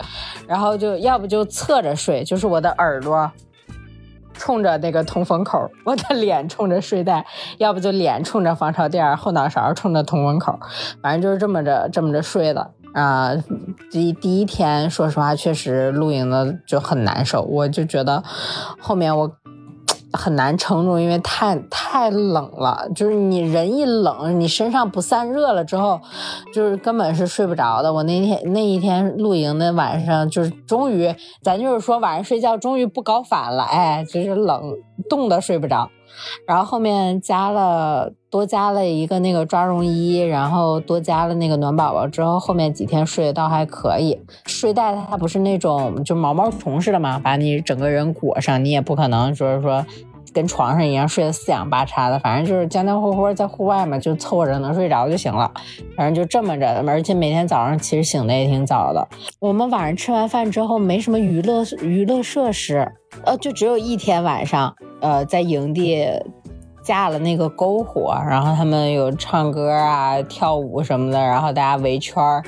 [0.46, 3.32] 然后就要不就侧着睡，就是我的耳朵
[4.34, 7.24] 冲着那个通风口，我的脸冲着睡袋；
[7.56, 10.58] 要不就脸冲着防潮垫，后脑勺冲着通风口，
[11.00, 12.72] 反正就是这么着这么着睡的。
[12.92, 13.32] 啊，
[13.90, 18.22] 第第一天说实话，确实露营的就很难受，我就觉得
[18.78, 19.34] 后面我。
[20.16, 22.88] 很难撑住，因为太太冷了。
[22.94, 26.00] 就是你人一冷，你身上不散热了之后，
[26.54, 27.92] 就是根本是睡不着的。
[27.92, 34.74] 我那天那一天露营的晚上，就是终于，咱就是说晚上睡觉终于不搞反了，哎，就是冷
[35.08, 35.90] 冻的睡不着。
[36.46, 44.18] 然后后面加了多加了一个那个抓绒衣，然后多加了那个暖宝宝之后，后面几天睡倒还可以。
[44.46, 49.84] 睡袋它不是那种就毛毛虫似的嘛，把你整个人裹上，你也不可能就是说。
[50.36, 55.50] 跟床上一样睡得四仰八叉的，反正就是将将活活在户外嘛，就凑合着能睡着就行了。
[55.96, 59.08] 反正就这么着，而且每天早上其实醒的也挺早的。
[59.40, 62.86] 我们晚上吃完饭之后没什么娱乐娱乐设施，
[63.24, 66.06] 呃，就只有一天晚上，呃，在营地
[66.82, 72.42] 架了那个篝火，然后他们有唱歌啊、跳舞什么的，然后大家围圈儿。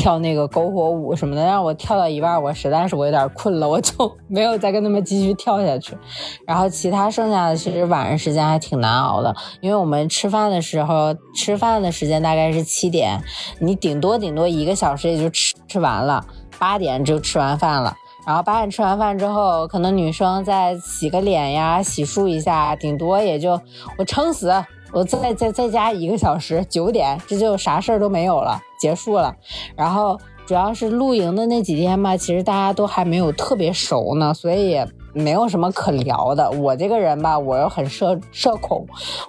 [0.00, 5.94] 跳那个篝火舞什么的，让我跳到一半，我实在是我有点困了，我就没有再跟他们继续跳下去。
[6.48, 13.22] 然后其他剩下的其实晚上时间还挺难熬的，因为我们吃饭的时候，吃饭的时间大概是七点，
[13.58, 16.24] 你顶多顶多一个小时也就吃吃完了，
[16.58, 17.94] 八点就吃完饭了。
[18.26, 23.60] 然后八点吃完饭之后，可能女生再洗个脸呀，洗漱一下，顶多也就
[23.98, 24.50] 我撑死。
[24.92, 29.34] 我再再再加一个小时，九点这就啥事儿都没有了，结束了。
[29.76, 36.50] 然后主要是露营的那几天吧，其实大家都还没有特别熟呢，所以也没有什么可聊的。
[36.50, 38.84] 我这个人吧，我又很社社恐，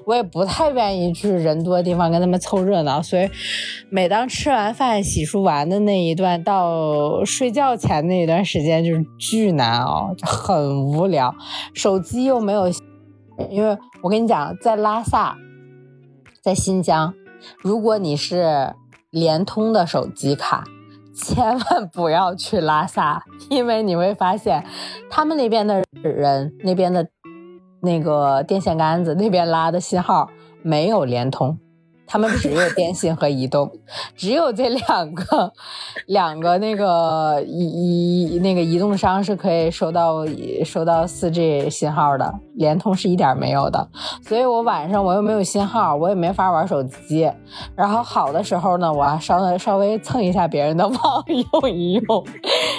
[0.06, 3.02] 我也不太愿意去人多的地方跟他们凑热闹。
[3.02, 3.30] 所以
[3.90, 11.36] 每当吃完饭、洗漱完的那一段到睡觉前那一段时间，就是巨难熬，很无聊。
[11.76, 12.68] 手机又没有，
[13.50, 15.38] 因为我跟你讲，在拉萨。
[16.42, 17.14] 在新疆，
[17.62, 18.74] 如果你是
[19.12, 20.64] 联通的手机卡，
[21.16, 24.66] 千万不要去拉萨，因为你会发现，
[25.08, 27.08] 他们那边的人那边的
[27.82, 30.30] 那个电线杆子那边拉的信号
[30.64, 31.60] 没有联通。
[32.08, 33.72] 他们只有电信和移动，
[34.18, 35.54] 只有这两个，
[36.08, 40.26] 两个那个移移那个移动商是可以收到
[40.66, 43.88] 收到四 G 信号的，联通是一点没有的。
[44.22, 47.32] 所以我晚上我又没有信号，我也没法玩手机。
[47.76, 52.26] 然后好的时候呢，我还稍微稍微蹭一下别人的 网用一用，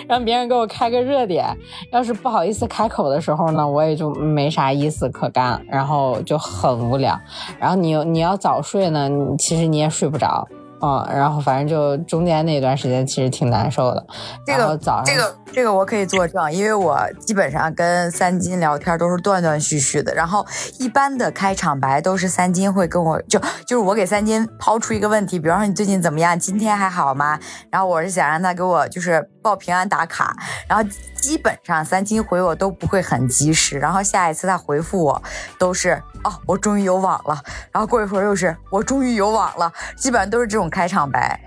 [0.09, 1.47] 让别人给我开个热点。
[1.93, 7.19] 要是不好意思开口的时候呢，我也就没啥意思可干，然后就很无聊。
[7.59, 9.11] 然后你你要早睡呢。
[9.39, 10.47] 其实你也睡不着，
[10.83, 14.05] 嗯，然后反正就中间那段时间其实挺难受的。
[14.45, 20.13] 这个早上，这个这个我可以作证，因为我基本上跟三金聊天都是断断续续的。
[20.13, 20.45] 然后
[20.81, 27.39] 一般的开场白都是三金会跟我就就是我给三金抛出一个问题，比方说你最近怎么样，今天还好吗？
[27.71, 30.35] 然后我是想让他给我就是报平安打卡，
[30.69, 35.23] 然后基本上三金回我都不会很及时，然后下一次他回复我
[35.59, 36.01] 都是。
[36.25, 41.41] 哦，我终于有网了，然后过一会儿又是我终于有网了，基本上都是这种开场白。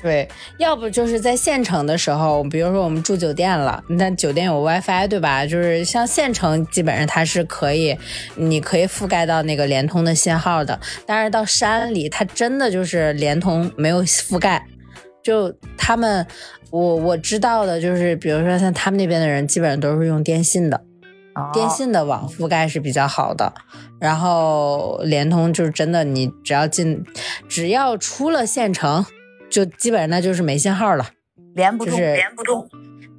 [0.00, 0.26] 对，
[0.58, 5.44] 要不就是在县城的时候，比如说我们住酒店了，那酒店有 WiFi，对吧？
[5.44, 7.98] 就是像县城，基本上它是可以，
[8.36, 10.80] 你可以覆盖到那个联通的信号的。
[11.04, 14.66] 但是到山里，它真的就是联通没有覆盖。
[15.24, 16.24] 就他们，
[16.70, 20.84] 我我知道的就是，比如说像他们那边的人，基本上都是用电信的。
[21.52, 23.52] 电信的网覆盖是比较好的，
[23.98, 27.02] 然后联通就是真的，你只要进，
[27.48, 29.04] 只要出了县城，
[29.50, 31.08] 就基本上那就是没信号了，
[31.56, 32.68] 连不动，连不动。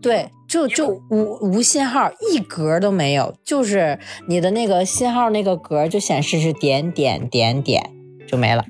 [0.01, 7.91] 对，就就无无信号，一格都没有，就是你的那个信号那个格就显示是点点点点
[8.25, 8.63] 就没了。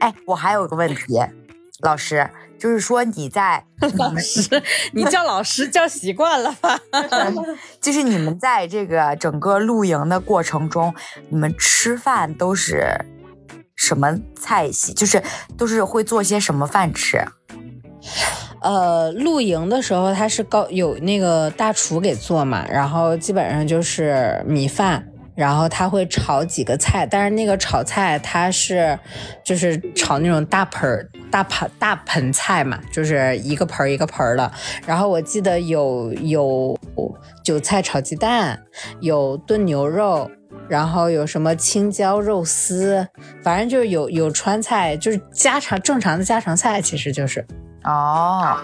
[0.00, 1.18] 哎，我还有个问题，
[1.84, 2.28] 老师。
[2.56, 3.62] 就是说你在
[3.98, 6.80] 老师，你叫老师叫习惯了吧？
[7.78, 10.94] 就是你们在这个整个露营的过程中，
[11.28, 12.86] 你们吃饭都是
[13.76, 14.94] 什么菜系？
[14.94, 15.22] 就是
[15.58, 17.22] 都是会做些什么饭吃？
[18.62, 25.06] 呃，露营的时候他是高有那个大厨给做嘛，然后基本上就是米饭。
[25.34, 28.98] 然后他会炒几个菜，但是那个炒菜他是，
[29.42, 34.50] 就是炒那种大盆、大盆、大盆菜嘛，就是一个盆一个盆的。
[34.86, 36.78] 然后我记得有有
[37.42, 38.62] 韭菜炒鸡蛋，
[39.00, 40.30] 有炖牛肉，
[40.68, 43.06] 然后有什么青椒肉丝，
[43.42, 47.44] 反正就是有有川菜，就是家常正常的家常菜，其实就是。
[47.82, 48.56] 哦，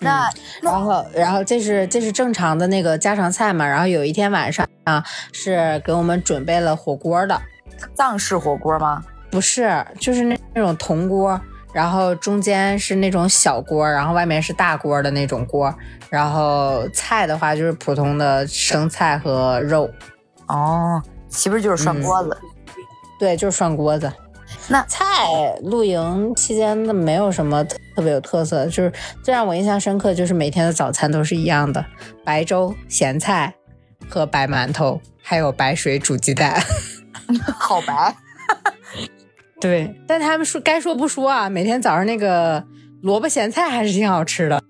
[0.00, 0.28] 那
[0.62, 3.66] 然后，然后这是这是正常的那个家常菜嘛。
[3.66, 7.40] 然后有一天晚上啊，是给我们准备了火锅的，
[7.94, 9.02] 藏式火锅吗？
[9.30, 11.40] 不是，就是那那种铜锅，
[11.72, 15.74] 然后中间是那种小锅，然后外面是大锅的那种锅。
[16.08, 19.90] 然后菜的话就是普通的生菜和肉，
[20.46, 22.36] 哦，岂不是就是涮锅子？
[23.18, 24.12] 对，就是涮锅子。
[24.68, 25.26] 那菜
[25.62, 28.92] 露营期间的没有什么特特别有特色，就是
[29.22, 31.84] 最让我印象深刻就是每天的早餐都是一样的，
[32.24, 33.54] 白粥、咸菜
[34.08, 36.60] 和白馒头，还有白水煮鸡蛋。
[37.58, 38.14] 好白，
[39.60, 42.62] 对，但他们说该说不说啊，每天早上那个
[43.02, 44.62] 萝卜咸菜还是挺好吃的。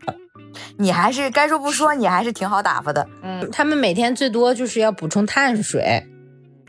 [0.78, 3.06] 你还是该说不说，你还是挺好打发的。
[3.22, 6.06] 嗯，他们每天最多就是要补充碳水，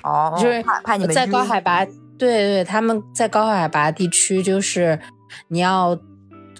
[0.03, 1.85] 哦，就是怕怕你们在高海拔，
[2.17, 4.99] 对对，他们在高海拔地区，就是
[5.49, 5.99] 你要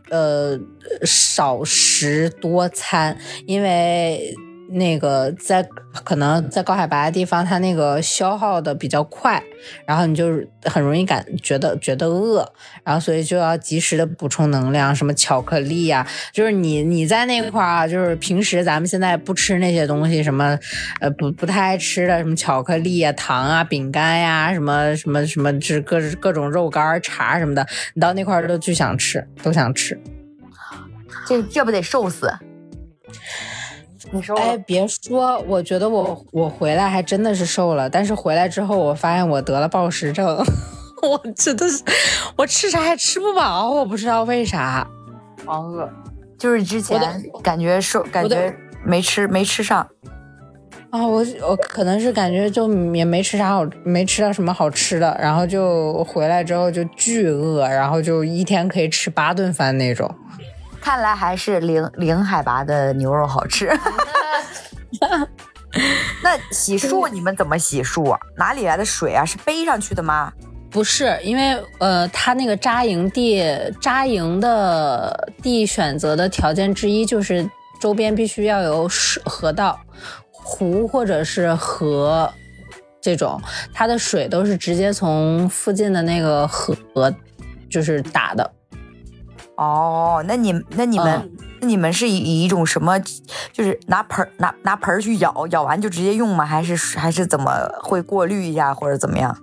[0.10, 0.60] 呃
[1.04, 4.34] 少食多餐，因为
[4.70, 5.68] 那个在
[6.04, 9.42] 可能在高海拔的地方，它那个消耗的比较快，
[9.86, 10.26] 然后你就
[10.64, 12.46] 很容易感觉得觉得饿，
[12.84, 20.58] 然后所以就要及时的补充能量，什么巧克力呀、就是你你在那块儿啊，就是平时咱们现在不吃那些东西，什么
[21.00, 30.00] 呃不不太爱吃的，什么巧克力呀、糖啊、饼干呀、什么什么什么，就是各各种肉干、茶什么的，你到那块儿都巨想吃，都想吃。
[31.26, 32.32] 这这不得瘦死？
[34.12, 40.26] 你说哎，别说，我觉得我我回来还真的是瘦了，但是回来之后我发现我得了暴食症，
[41.04, 41.84] 我真的是
[42.38, 44.88] 我吃啥也吃不饱，我不知道为啥。
[45.46, 45.90] 狂饿，
[46.38, 47.00] 就是之前
[47.42, 48.54] 感觉瘦，感觉
[48.84, 49.88] 没吃没吃上。
[50.90, 60.10] 啊，我我可能是感觉就也没吃啥好，没吃到什么好吃的，然后就回来之后就巨饿，然后就一天可以吃八顿饭那种。
[60.88, 63.70] 看来还是零零海拔的牛肉好吃。
[66.24, 68.18] 那洗漱你们怎么洗漱啊？
[68.38, 69.26] 哪里来的水啊？
[69.26, 70.32] 是背上去的吗？
[70.72, 77.46] 不是，因为呃，他那个扎营地扎营的地选择的条件之一就是
[77.82, 79.78] 周边必须要有水河道、
[80.32, 82.32] 湖或者是河
[83.02, 83.38] 这种，
[83.74, 87.14] 它的水都是直接从附近的那个河
[87.70, 88.54] 就是打的。
[89.58, 93.00] 哦，那你那你们、嗯那你们是以以一种什么，
[93.52, 96.46] 就是拿盆儿拿拿盆儿去舀，舀完就直接用吗？
[96.46, 99.36] 还是还是怎么会过滤一下或者怎么样？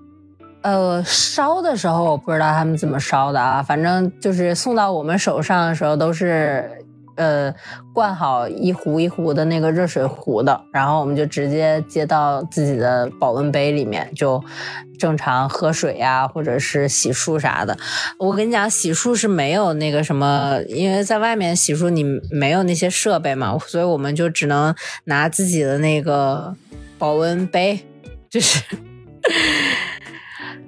[0.62, 6.70] 呃，烧的时候我不知道他们怎么烧的啊，反正就是送到我们手上的时候都是
[7.16, 7.52] 呃
[7.92, 14.42] 灌好一壶一壶的那个热水壶的，然后我们就直接接到自己的保温杯里面，就
[14.98, 17.76] 正常喝水呀、或者是洗漱啥的。
[18.18, 24.74] 我跟你讲，洗漱是没有那个什么，因为在外面洗漱你没有那些设备嘛，所以我们就只能
[25.04, 26.54] 拿自己的那个
[26.98, 27.86] 保温杯，
[28.28, 28.62] 就是。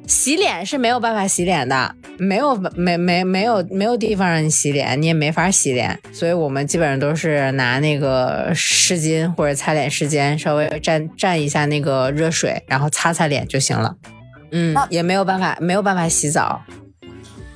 [0.06, 13.96] 洗脸是没有办法洗脸的，没有没没没有没有地方让你洗脸，你也没法洗脸，所以我们基本上都是拿那个湿巾或者擦脸湿巾，稍微蘸蘸一下那个热水，然后擦擦脸就行了。
[14.56, 16.62] 嗯那，也没有办法没有办法洗澡。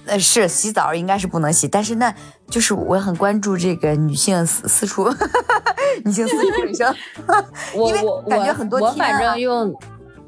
[0.07, 2.12] 呃，是洗澡应该是不能洗，但是那
[2.48, 5.09] 就是我很关注这个女性私私处，
[6.05, 6.94] 女性私处卫生。
[7.74, 9.72] 因为我我感觉很多我反正用，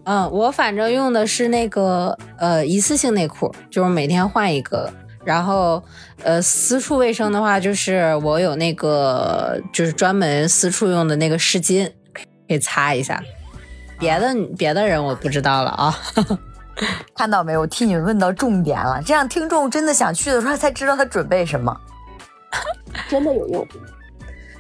[0.05, 4.93] 嗯，我反正用的是那个呃一次性内裤，就是每天换一个。
[5.25, 5.83] 然后
[6.25, 13.20] 呃私处卫生的话，就是我有那个就是专门私处用的那个湿巾，可以擦一下。
[13.99, 15.97] 别的别的人我不知道了啊。
[17.16, 17.61] 看到没有？
[17.61, 21.76] 我替你们问到重点了，这样听众真的想去的时候才知道他准备什么，
[23.09, 23.66] 真的有用。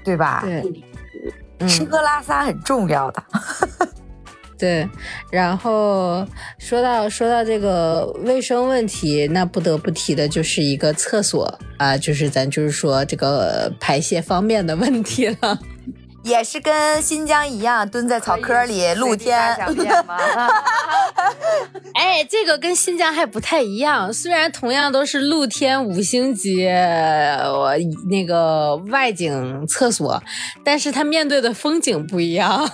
[0.04, 0.42] 对吧？
[0.44, 3.22] 对吃喝拉撒很重要的。
[4.58, 4.88] 对，
[5.30, 6.26] 然后
[6.58, 15.58] 说到说到这个卫生问题，那不得不提的就是一个厕所啊，就是咱就是说这个排泄方面的问题了。
[16.22, 19.38] 也是跟新疆一样，蹲在草坑里露天。
[21.94, 27.74] 哎，这个跟新疆还不太一样，虽然同样都是露天五星级我
[28.08, 30.22] 那个外景厕所，
[30.64, 32.70] 但是它面对的风景不一样。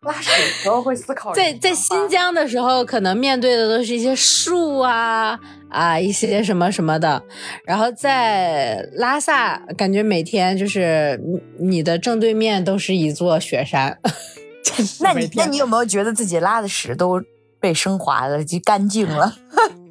[0.06, 5.38] 拉屎的时候会思考在在新疆的时候，可能面对的都是一些树啊
[5.68, 7.22] 啊一些什么什么的，
[7.66, 11.20] 然后在拉萨，感觉每天就是
[11.58, 13.98] 你你的正对面都是一座雪山。
[15.00, 17.20] 那你那你有没有觉得自己拉的屎都
[17.60, 19.36] 被升华了，就干净了？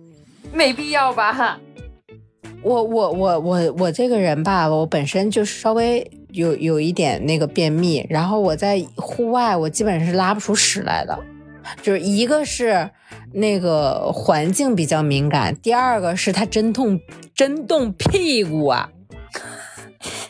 [0.51, 1.60] 没必要吧？
[2.64, 11.17] 我我我我我这个人吧，我本身就稍微有有一点那个便秘，然后我在户外我基本是拉不出屎来的，
[11.82, 12.89] 就是一个是
[13.34, 16.99] 那个环境比较敏感，第二个是它真痛
[17.34, 18.89] 真冻屁股啊，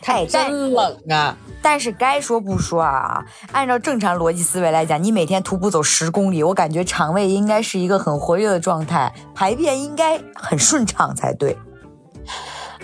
[0.02, 1.38] 太，真冷啊。
[1.62, 11.58] 但是该说不说啊，按照正常逻辑思维来讲，你每天徒步走十公里，我感觉肠胃应该是一个很活跃的状态，排便应该很顺畅才对。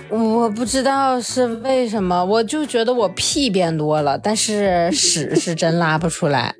[0.09, 6.53] 我不知道是为什么，我就觉得我屁变多了，但是屎是真拉不出来。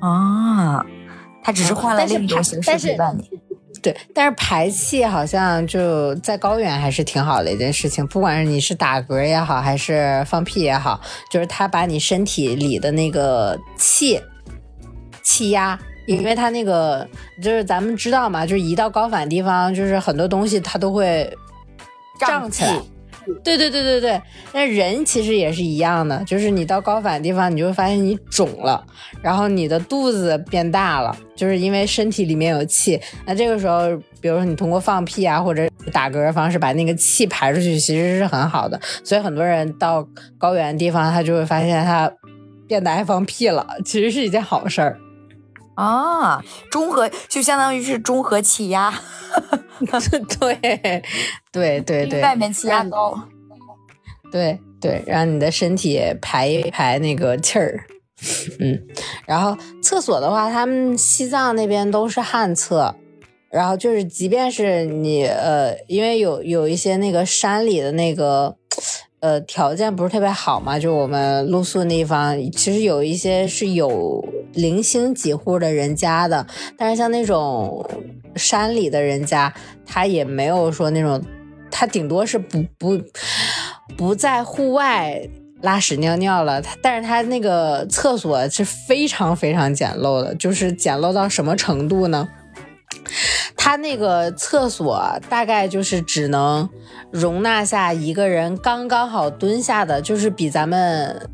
[0.00, 0.84] 啊，
[1.42, 3.28] 他只是换了另一种形式陪伴你。
[3.82, 14.20] 对，但是排气好像就在高原还是挺好的一件事情，不管是你是打嗝也好，还是放屁也好，就是它把你身体里的那个气
[15.22, 15.78] 气压。
[16.06, 17.08] 因为它那个
[17.42, 21.34] 就是咱们知道嘛，就是一到高反地方，就是很多东西它都会
[22.18, 22.64] 胀气。
[23.42, 28.84] 对对对对对，那人其实也是一样的，就是你到高反地方，你就会发现你肿了，
[29.22, 33.00] 然后你的肚子变大了，就是因为身体里面有气。
[33.24, 38.78] 那这个时候，比如说你通过放屁啊或者打嗝的方式把那个气排出去，其实是很好的。
[39.02, 40.06] 所以很多人到
[40.36, 42.12] 高原地方，他就会发现他
[42.68, 44.98] 变得爱放屁了，其实是一件好事儿。
[45.76, 48.92] 啊，中和就相当于是中和气压，
[50.40, 51.02] 对
[51.52, 53.18] 对对对，外面气压高。
[54.30, 57.84] 对对，让你的身体排一排那个气儿，
[58.58, 58.80] 嗯，
[59.26, 62.94] 然后厕所的话，他们西藏那边都是旱厕，
[63.50, 68.56] 然后就是即便是你呃，因为有有一些那个山里的那个。
[69.24, 74.22] 呃，条件不是特别好嘛，就我们露宿那地方，其实有一些是有
[74.52, 76.46] 零星几户的人家的，
[76.76, 77.88] 但是像那种
[78.36, 79.50] 山里的人家，
[79.86, 81.18] 他也没有说那种，
[81.70, 83.00] 他顶多是不不
[83.96, 85.18] 不在户外
[85.62, 92.28] 拉屎尿尿了，他但是他那个厕所是非常非常简陋的，就是简陋到什么程度呢？
[93.56, 96.68] 他那个厕所大概就是只能
[97.10, 101.28] 容纳下一个人刚刚好蹲下的，就是比咱们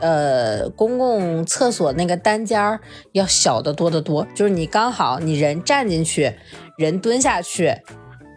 [0.00, 2.80] 呃公共厕所那个单间儿
[3.12, 4.26] 要小得多得多。
[4.34, 6.34] 就是你刚好你人站进去，
[6.76, 7.74] 人蹲下去，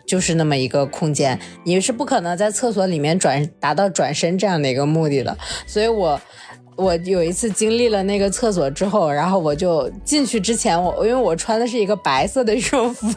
[0.08, 5.38] 就是那么一个空间，你是不可能在厕所里面转达到转身这样的一个目的的。
[5.66, 6.20] 所以我。
[6.76, 13.08] 我有一次经历了那个厕所之后，然后我就进去之前，我因为我穿的是一个白色的羽绒服，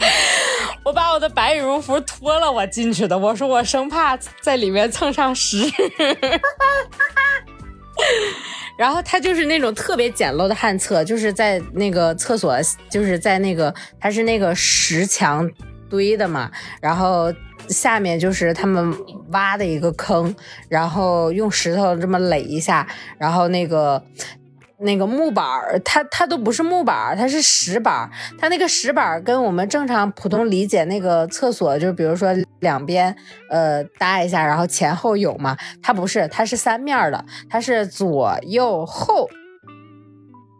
[0.84, 3.16] 我把我的白羽绒服脱了，我进去的。
[3.16, 5.66] 我说我生怕在里面蹭上屎。
[8.76, 12.54] 然后它就是那种特别简陋的旱厕，就是在那个厕所，
[12.90, 15.50] 就是在那个它是那个石墙
[15.88, 16.50] 堆的嘛，
[16.82, 17.32] 然后。
[17.68, 18.94] 下面就是他们
[19.30, 20.34] 挖的一个坑，
[20.68, 22.86] 然后用石头这么垒一下，
[23.18, 24.02] 然后那个
[24.78, 28.10] 那个木板儿，它它都不是木板儿，它是石板儿。
[28.38, 33.16] 它那个石板儿跟我们正常普通理解那个厕所，就比如说两边
[33.48, 39.28] 呃搭一下，然后前后有嘛，它不是，它是三面的，它是左右后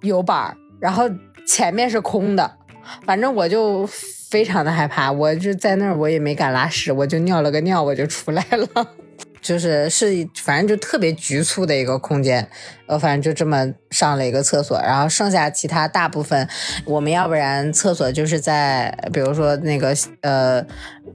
[0.03, 1.05] 有板儿，然后
[1.47, 2.59] 前面是空的。
[3.07, 3.89] 反正我就
[4.35, 8.66] 非常的害怕，我就在那儿，我也没敢拉屎，我就尿了个尿，我就出来了。
[9.41, 12.49] 就是是，反正就特别局促的一个空间，
[12.89, 16.49] 呃，反正就这么上了一个厕所，然后剩下其他大部分，
[16.85, 20.66] 我们要不然厕所就是在，比如说那个呃，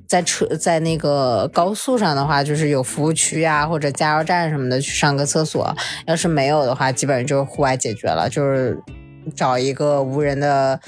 [0.08, 5.76] 在车在那个高速上的话，就是有服务区啊或者加油站什么的去上个厕所，
[6.08, 8.82] 要是没有的话，基本上就是户外解决了，就是
[9.36, 10.80] 找一个无人的。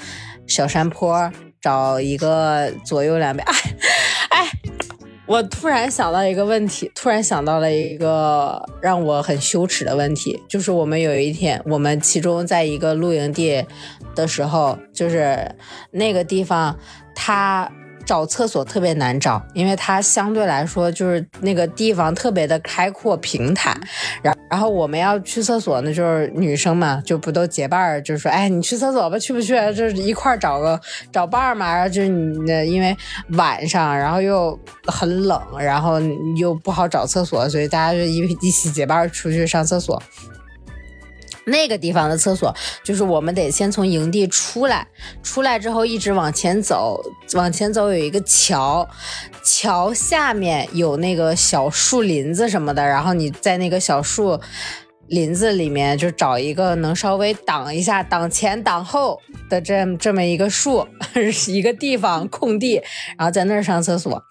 [0.44, 1.32] 小山坡，
[1.62, 3.46] 找一个左右两边。
[4.30, 4.50] 哎，哎，
[5.26, 13.64] 我突然想到一个问题，突然想到了一个让我很羞耻的问题，就是我们有一天，我们其中在一个露营地
[14.14, 15.54] 的时候，就是
[15.92, 16.76] 那个地方，
[17.14, 17.70] 他。
[18.12, 23.74] 找厕所特别难找，因为它相对来说就是那个地方特别的开阔平坦，
[24.20, 29.54] 然然后我们要去厕所呢，就是女生嘛，就不都结伴儿，就说哎，你去厕所吧，去不去？
[29.72, 30.78] 就是一块儿找个
[31.10, 31.74] 找伴儿嘛。
[31.74, 32.94] 然后就是你因为
[33.30, 35.98] 晚上，然后又很冷，然后
[36.36, 40.02] 又不好找厕所，所以大家就一 一起结伴出去上厕所。
[41.44, 44.86] 那个地方的厕所，就是我们得先从营地出来，
[45.22, 47.02] 出来之后一直往前走，
[47.34, 48.88] 往前走有一个桥，
[49.44, 54.40] 桥下面有那个小树林子什么的，然后你在那个小树
[55.08, 59.18] 林子里面就找一个能稍微挡一下、挡前挡后
[59.50, 60.86] 的这这么一个树，
[61.48, 62.80] 一个地方空地，
[63.18, 64.22] 然后在那儿上厕所。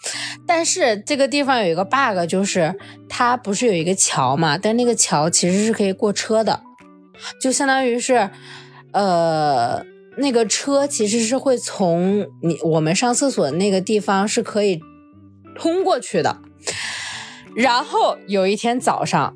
[0.47, 2.73] 但是这个地方有一个 bug，就是
[3.07, 6.61] 它不是有一个桥嘛，但那个桥其实是可以过车的。
[7.39, 8.29] 就相当于是，
[8.93, 9.85] 呃，
[10.17, 14.81] 那个车其实是会从你我们上厕所的那个地方是可以
[15.55, 16.41] 通过去的。
[17.55, 19.35] 然后有一天早上，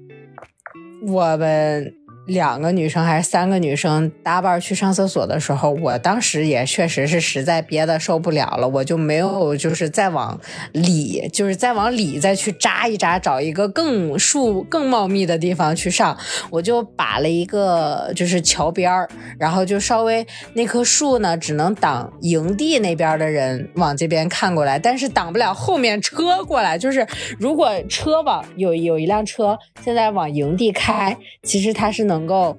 [1.07, 2.04] 我们。
[2.25, 10.39] 两个女生还是三个女生搭伴去上厕所的时候，我当时也确实是实在憋得受不了了，我就没有就是再往
[10.71, 16.17] 里，就是再往里再去扎一扎，找一个更树更茂密的地方去上。
[16.49, 19.07] 我就把了一个就是桥边儿，
[19.37, 26.75] 然后就稍微那棵树呢，只能挡营地那边的人往这边看过来，但是挡不了后面车过来。
[26.75, 27.05] 就是
[27.37, 32.14] 如果车往有有一辆车现在往营地开，其实它是能。
[32.15, 32.57] 能够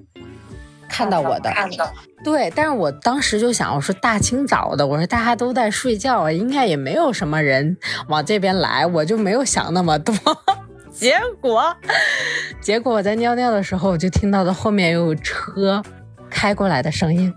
[0.87, 1.51] 看到我的，
[2.23, 7.77] 对，但是我当时就想，我说大清早的，我说大家都在睡觉啊，应该也没有什么人
[8.09, 10.15] 往这边来，我就没有想那么多。
[10.93, 11.75] 结果，
[12.61, 15.83] 结果我在尿尿的时候，我就听到了后面有车
[16.29, 17.33] 开过来的声音，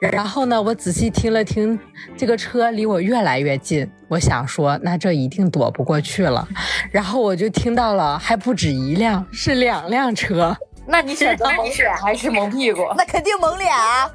[0.00, 1.78] 然后呢，我仔细听了听，
[2.16, 6.46] 这个车离我越来越近，我想说，那这一定躲不过去了，
[6.90, 10.56] 然后我就听到了，还不止一辆，是两辆车。
[10.88, 12.86] 那你选择蒙脸还是蒙屁股？
[12.96, 14.08] 那肯定蒙脸啊！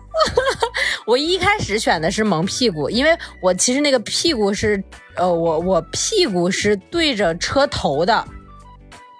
[1.05, 3.11] 我一开始选的是蒙屁股，因为
[3.41, 4.82] 我其实那个屁股是，
[5.15, 8.26] 呃，我我屁股是对着车头的，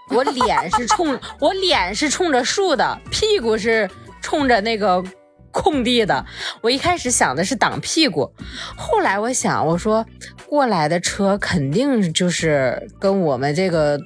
[0.10, 3.90] 我脸是冲 我脸是冲着树的，屁股是
[4.22, 5.04] 冲着那个
[5.52, 6.26] 空地的。
[6.62, 8.32] 我一开始想的是挡屁股，
[8.78, 10.06] 后来我想，我说
[10.48, 14.00] 过来的车肯定就是跟我们这个。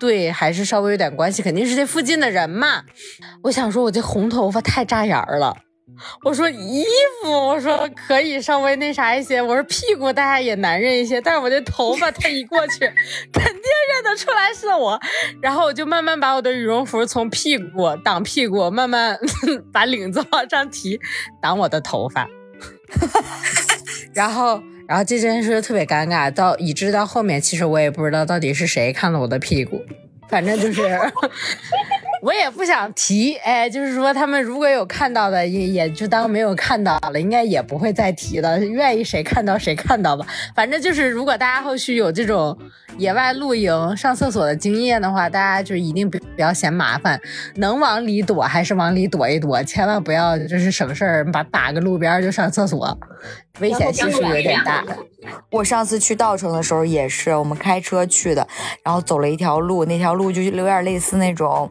[0.00, 2.82] 对，还是稍微有点关系，肯定是这附近的人嘛。
[3.42, 5.54] 我想说，我这红头发太扎眼儿了。
[6.24, 6.84] 我说衣
[7.22, 9.42] 服，我说可以稍微那啥一些。
[9.42, 12.78] 我说屁股大家也难认一些，但是我这头发，他一过去，
[13.30, 14.98] 肯定认得出来是我。
[15.42, 19.18] 然后我就慢慢把我的羽绒服从屁股挡屁股，慢慢
[19.70, 20.98] 把领子往上提，
[21.42, 22.26] 挡我的头发。
[24.14, 24.62] 然后。
[24.90, 29.80] 然后这件事特别尴尬，到以致到后面，其实我也不知道到底是谁看了我的屁股，
[30.28, 30.82] 反正就是。
[32.20, 38.58] 我也不想提，哎，就是说他们如果有看到的，也也就当没有看到了，应该也不会再提了。
[38.58, 40.26] 愿意谁看到谁看到吧。
[40.54, 42.56] 反正就是，如果大家后续有这种
[42.98, 47.20] 野外露营上厕所的经验的话，大家就一定不不要嫌麻烦，
[47.56, 52.98] 能往里躲还是往里躲一躲，千万不要就是省事儿把打个路边就上厕所，
[53.60, 54.84] 危险系数有点大。
[55.50, 58.46] 我上次去稻城的时候也是，我们开车去的，
[58.82, 61.70] 然后走了一条路，那条路就有点类似那种。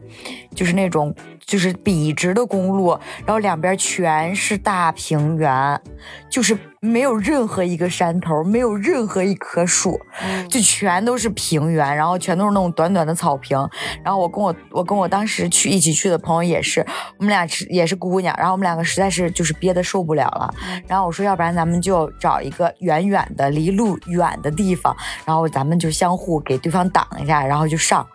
[0.54, 1.14] 就是那种。
[1.46, 2.90] 就是笔直的公路，
[3.26, 5.80] 然后两边全是大平原，
[6.28, 10.00] 就是没有任何一个山头，没有任何一棵树，
[10.48, 13.58] 就全都是平原，然后全都是那种短短的草坪。
[14.02, 16.80] 然后我跟我我跟我当时去一起去的朋友也是，
[17.18, 20.54] 我们俩是也是姑娘，然后我们两个实在是就是憋得受不了了。
[20.86, 28.06] 然后我说，要不然咱们就找一个远远的、离路远的地方，然后咱们就相互给对方挡一下，然后就上。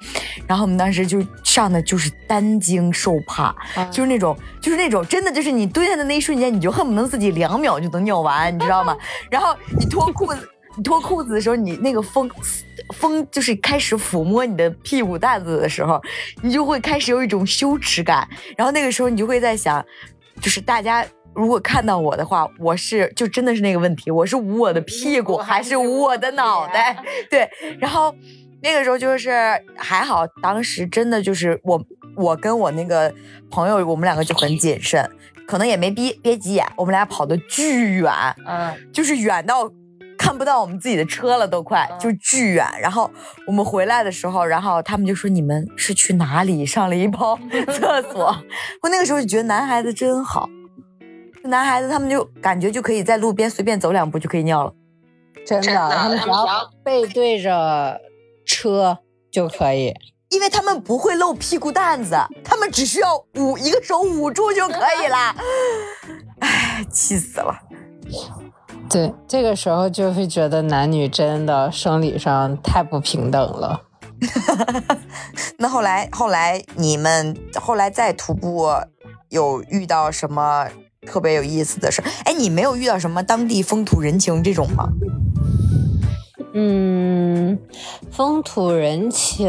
[0.47, 3.15] 然后我们当时就上的就是担惊受。
[3.27, 3.55] 怕，
[3.89, 8.97] 就是那种，就是那种，真的就是你蹲下的那一瞬间，你就恨不能自己两秒就能尿完，你知道吗？
[9.29, 12.29] 然后你脱裤子，你脱裤子的时候，你那个风，
[12.95, 16.01] 风就是开始抚摸你的屁股蛋子的时候，
[16.41, 18.27] 你就会开始有一种羞耻感。
[18.57, 19.85] 然后那个时候你就会在想，
[20.41, 26.97] 就是大家如果看到我的话，我是就真的是那个问题，我是捂我的屁股还是捂我的脑袋？
[27.29, 27.49] 对，
[27.79, 28.15] 然后
[28.61, 29.31] 那个时候就是
[29.75, 31.85] 还好，当时真的就是我。
[32.17, 33.13] 我跟我那个
[33.51, 35.05] 朋友，我们两个就很谨慎，
[35.47, 38.11] 可能也没憋憋急眼，我们俩跑的巨远，
[38.45, 39.71] 嗯，就是远到
[40.17, 42.65] 看不到我们自己的车了，都快就巨远。
[42.81, 43.09] 然后
[43.45, 47.37] 我们回来的时候，然后他们就说：“你们是去哪里上了一泡
[47.71, 48.35] 厕所？”
[48.81, 50.49] 我那个时候就觉得男孩子真好，
[51.43, 54.73] 男孩子他们就感觉就可以在路边随便走两步就可以尿了，
[55.45, 57.99] 真的，他们只要背对着
[58.45, 58.97] 车
[59.31, 59.93] 就可以。
[60.29, 65.35] 因为他们不会露屁股蛋子，他们只需要捂一个手捂住就可以了。
[66.39, 67.55] 哎，气死了！
[68.89, 73.81] 对，这个时候就会觉得男女真的生理上太不平等了。
[75.57, 78.67] 那后来，后来你们后来在徒步，
[79.29, 80.67] 有遇到什么
[81.05, 82.05] 特别有意思的事儿？
[82.25, 84.87] 哎，你没有遇到什么当地风土人情这种吗？
[86.57, 87.59] 嗯，
[88.09, 89.45] 风土人情。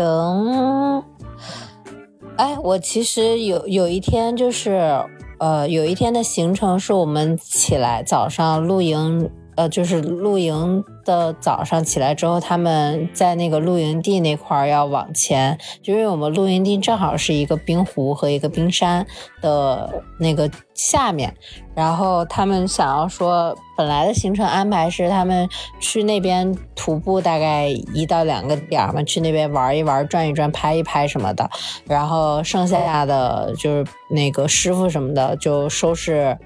[2.37, 5.01] 哎，我其实有有一天就是，
[5.39, 19.07] 呃，有一天的行程是我们起来早上露营，呃，就是露营的早上起来之后，他们在那个露营地那块儿要往前，就因为我们露营地正好是一个冰湖和一个冰山
[19.41, 21.35] 的那个下面，
[21.75, 25.49] 然后他们想要说，本来的行程安排是他们
[25.81, 31.49] 去那边徒步大概一到两个点儿嘛，去那边玩一玩、转一转、拍一拍什么的，
[31.87, 36.37] 然后剩下的就是那个师傅什么的就收拾。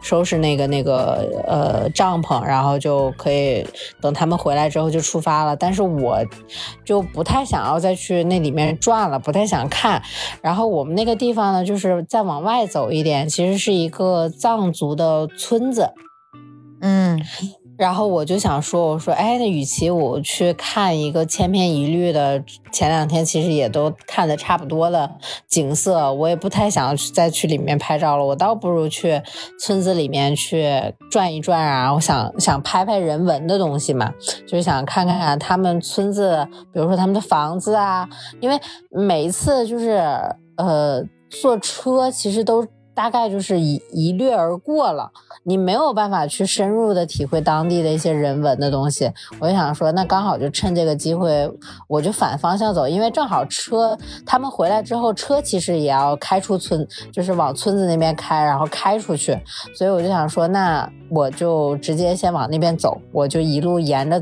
[0.00, 3.66] 收拾那个那个呃帐篷，然后就可以
[4.00, 5.56] 等他们回来之后就出发了。
[5.56, 6.18] 但是我
[6.84, 10.02] 就不太想要再去那里面转了，不太想看。
[10.40, 15.90] 然后我们那个地方呢，就是再往外走一点，其实是一个藏族的村子。
[16.80, 17.20] 嗯
[17.78, 25.08] 然后我就想说，我说，哎，那与其我去看一个千篇一律的，前两天其实也都看的差不多的
[25.46, 28.24] 景色，我也不太想要再去里面拍照了。
[28.26, 29.22] 我倒不如去
[29.60, 30.68] 村子里面去
[31.08, 34.12] 转一转啊，我想想拍拍人文的东西嘛，
[34.44, 38.08] 就是想看看他们村子，比如说他们的房子啊，
[38.40, 38.60] 因为
[38.90, 40.02] 每一次就是
[40.56, 41.00] 呃
[41.40, 42.66] 坐车，其实都。
[42.98, 45.12] 大概就是一一掠而过了，
[45.44, 49.08] 你没有办法去深入的体会当地的一些人文的东西。
[49.38, 51.48] 我就想说，那刚好就趁这个机会，
[51.86, 53.96] 我就反方向走，因为正好车
[54.26, 59.38] 他们回来之后，车其实也要开出村，就是往村子那边开，然后开出去。
[59.76, 64.20] 所以我就想说，那我就直接先往那边走，我就一路沿着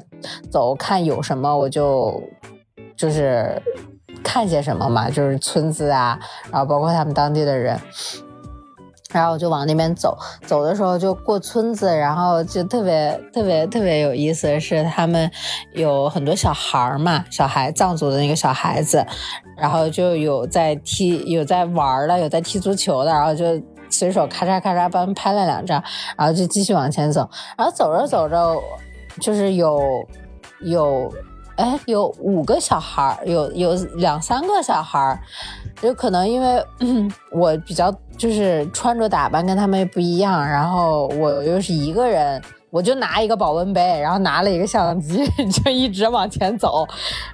[0.51, 2.23] 走，看有什么我就
[2.95, 3.59] 就是
[4.23, 6.21] 看些什么嘛，就是村子啊，
[6.53, 7.81] 然后包括他们当地的人。
[9.13, 15.31] 然后我就往那边走，走的时候就过村子，然后就特别特别特别有意思的是，他们
[15.73, 19.07] 有很多小孩儿嘛，小孩藏族的那个小孩子，
[19.57, 23.45] 然后就有在踢，有在玩的，有在踢足球的，然后就
[23.89, 25.83] 随手咔嚓咔嚓帮拍了两张，
[26.17, 28.61] 然后就继续往前走，然后走着走着，
[29.21, 30.07] 就是有
[30.63, 31.13] 有。
[31.57, 35.19] 哎，有五个小孩儿，有有两三个小孩儿，
[35.83, 46.87] 有可能因为、嗯、我比较就是穿着打扮跟他们不一样，然后我又是一个人，我就拿一个保温杯，然后拿了一个相机， 就一直往前走，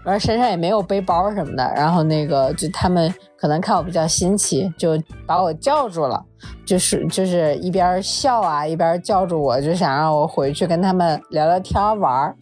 [0.04, 6.22] 然后身上也没有背包什么的，然后那个就他们可能看我比较新奇，就把我叫住了，
[6.66, 12.36] 就是就是一边笑啊一边叫住我，就想让我回去跟他们聊聊天玩儿。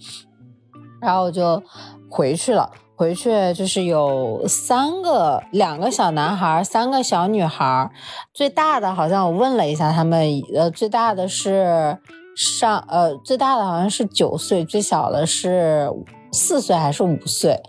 [1.00, 1.62] 然后我就
[2.10, 2.70] 回去了，
[3.00, 7.90] 回去就是有三个，两个小男孩，三个小女孩，
[8.34, 11.96] 最大的好像我问了一下他们，呃，最大的是
[12.36, 15.90] 上，呃，最大的好像是九岁，最小的是
[16.32, 17.60] 四岁还是五岁，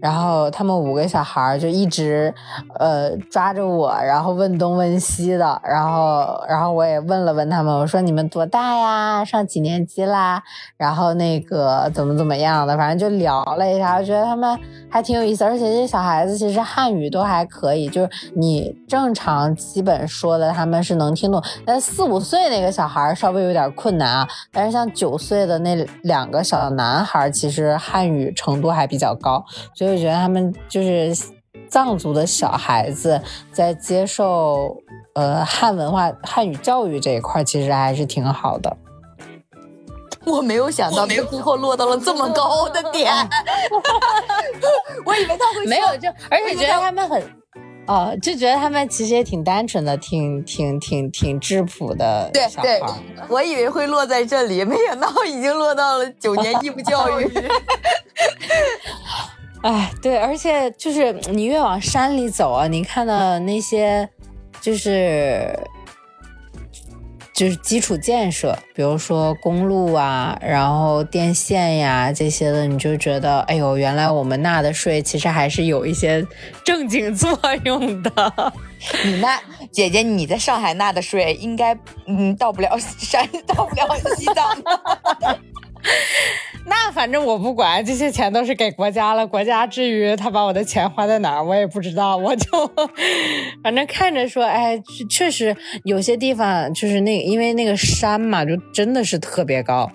[0.00, 2.32] 然后他们五个小孩就一直
[2.78, 9.24] 呃抓着我，然后问东问西的，然后然后我也问了问他们，我说你们多大呀？
[9.24, 10.42] 上几年级啦？
[10.76, 14.58] 然后那个怎么怎么样的，反正就聊了一下，我觉得他们
[14.90, 29.44] 还挺有意思，而且这些小孩子其实汉语都还可以，就是你正常基本说的他们是能听懂，但四五岁那个小孩稍微有点困难啊，但是像九岁的那两个小男孩，其实汉语程度还比较高，
[29.74, 31.16] 所以我觉得他们就是
[31.68, 33.20] 藏族的小孩子
[33.52, 34.76] 在接受
[35.14, 38.76] 呃汉文化、汉语教育这一块，其实还是挺好的。
[40.26, 43.12] 我没有想到最后落到了这么高的点，
[45.04, 47.39] 我以为他会没有就，而且觉得他们很。
[47.90, 52.80] 哦，就觉得他们其实也挺单纯的，挺挺挺挺质朴的对对，
[53.28, 57.28] 我以为会落在这里，没想到已经落到了九年义务教育。
[59.62, 64.08] 哎，对，而且就是你越往山里走啊，你看到那些
[64.60, 65.52] 就是
[67.40, 76.22] 就是基础建设，比如说公路啊，然后电线呀这些的，你就觉得，哎呦，原来我们纳的税其实还是有一些
[76.62, 78.52] 正经作用的。
[79.06, 79.40] 你纳
[79.72, 81.74] 姐姐，你在上海纳的税应该
[82.06, 83.88] 嗯到不了山，到不了
[84.18, 84.44] 西藏。
[86.70, 89.26] 那反正我不管，这些钱都是给国家了。
[89.26, 92.16] 国家至于他把我的钱花在哪儿，我也不知道。
[92.16, 92.70] 我就
[93.60, 99.90] 反正看着说，哎，确实有些地方就是那，因为那个山嘛，就真的是特别高。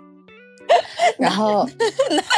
[1.17, 1.65] 然后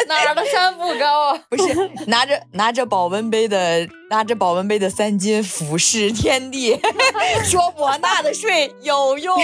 [0.08, 1.42] 哪儿的山不高啊？
[1.50, 1.74] 不是
[2.06, 6.80] 拿着拿着保温杯的拿着保温杯的三金俯视天地，
[7.44, 9.36] 说我纳的税有用。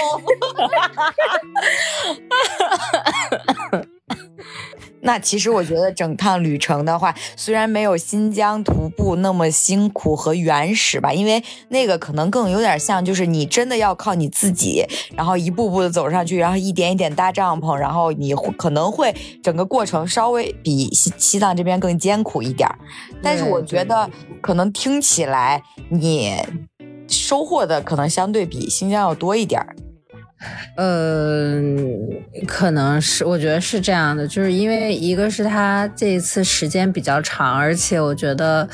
[5.04, 14.86] 那其实我觉得整趟旅程的话，虽然没有新疆徒步那么辛苦和原始吧，因为那个可能更有点像，就是你真的要靠你自己，
[15.16, 22.76] 然后一步步的走上去，然后一点一点搭帐篷，然后你可能会整个过程稍微比西西藏这边更艰苦一点儿，
[23.22, 24.10] 但是我觉得
[24.42, 26.34] 可能听起来你
[27.08, 29.76] 收获的可能相对比新疆要多一点儿。
[30.76, 31.62] 呃，
[32.44, 38.68] 可能是，我觉得是这样的，就是因为一个是他这一次时间比较长，而且我觉得，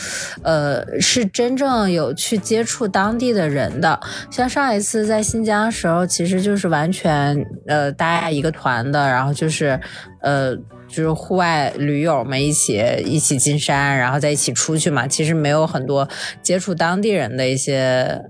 [0.44, 4.00] 呃，是真正有去接触当地的人的。
[4.32, 9.80] 像上一次在新疆的时候，其实就是完全呃大家一个团的，然后就是
[10.22, 10.56] 呃
[10.88, 16.08] 就是户外驴友们一起一起进山，然后在一起出去嘛，其实没有很多
[16.42, 18.22] 接触当地人的一些。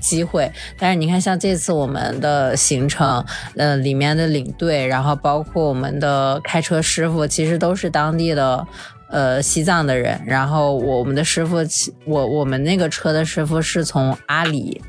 [0.00, 3.24] 机会，但是你看，像这次我们的行程，
[3.56, 8.66] 呃，里面的领队，然后包括我们的开车师傅，其实都是当地的，
[9.10, 10.20] 呃，西藏的人。
[10.26, 11.58] 然后我们的师傅，
[12.04, 14.80] 我我们那个车的师傅是从阿里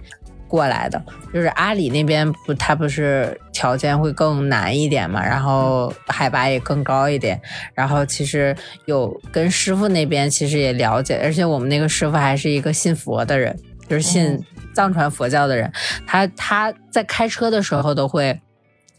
[0.47, 1.01] 过来的，
[1.33, 7.39] 就是阿里那边不，他不是条件会更难一点嘛，然后海拔也更高一点。
[7.75, 8.55] 然后其实
[8.85, 13.55] 有跟师傅那边其实也了解，而且我们那个师傅还是一个信佛的人，
[13.89, 14.39] 就是信。
[14.71, 15.73] 藏传佛教的人，
[16.05, 18.39] 他他在开车的时候都会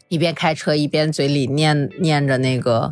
[0.09, 2.91] 一边开车一边嘴里念念着那个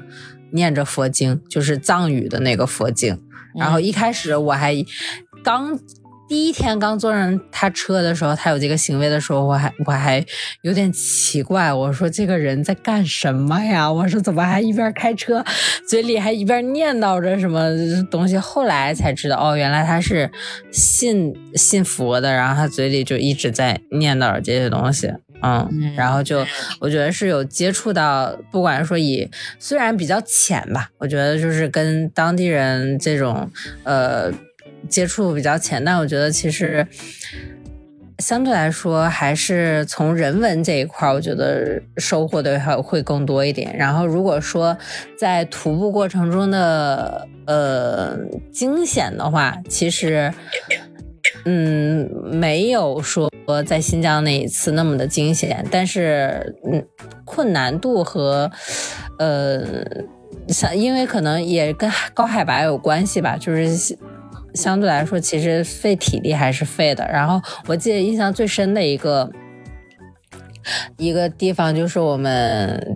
[0.51, 3.21] 念着佛经，就是藏语的那个佛经。
[3.53, 4.73] 然后一开始我还
[5.43, 5.77] 刚。
[6.29, 10.23] 第一天刚坐上他车的时候，他有这个行为的时候，我还我还
[10.61, 13.91] 有点奇怪，我说这个人在干什么呀？
[13.91, 15.43] 我说怎么还一边开车，
[15.87, 17.71] 嘴里还一边念叨着什么
[18.11, 18.37] 东西？
[18.37, 20.29] 后来才知道，哦，原来他是
[20.71, 25.11] 信信佛的，然后他嘴里就一直在念叨着这些东西，
[25.41, 25.67] 嗯，
[25.97, 26.45] 然后就
[26.79, 29.27] 我觉得是有接触到，不管说以
[29.57, 33.49] 虽然比较浅吧，我觉得就是跟当地人这种
[33.83, 34.31] 呃。
[34.87, 36.87] 接触比较浅，但我觉得其实
[38.19, 43.75] 相对来说，还是从人文这一块，我觉得收获的还会更多一点。
[43.77, 44.77] 然后，如果说
[45.17, 48.17] 在徒步过程中的呃
[48.51, 50.33] 惊险的话，其实
[51.45, 53.31] 嗯没有说
[53.65, 56.85] 在新疆那一次那么的惊险，但是嗯
[57.23, 58.51] 困难度和
[59.17, 59.63] 呃
[60.49, 63.97] 像因为可能也跟高海拔有关系吧，就是。
[64.53, 67.07] 相对来说，其实费体力还是费的。
[67.07, 69.29] 然后我记得印象最深的一个
[70.97, 72.95] 一个地方，就是我们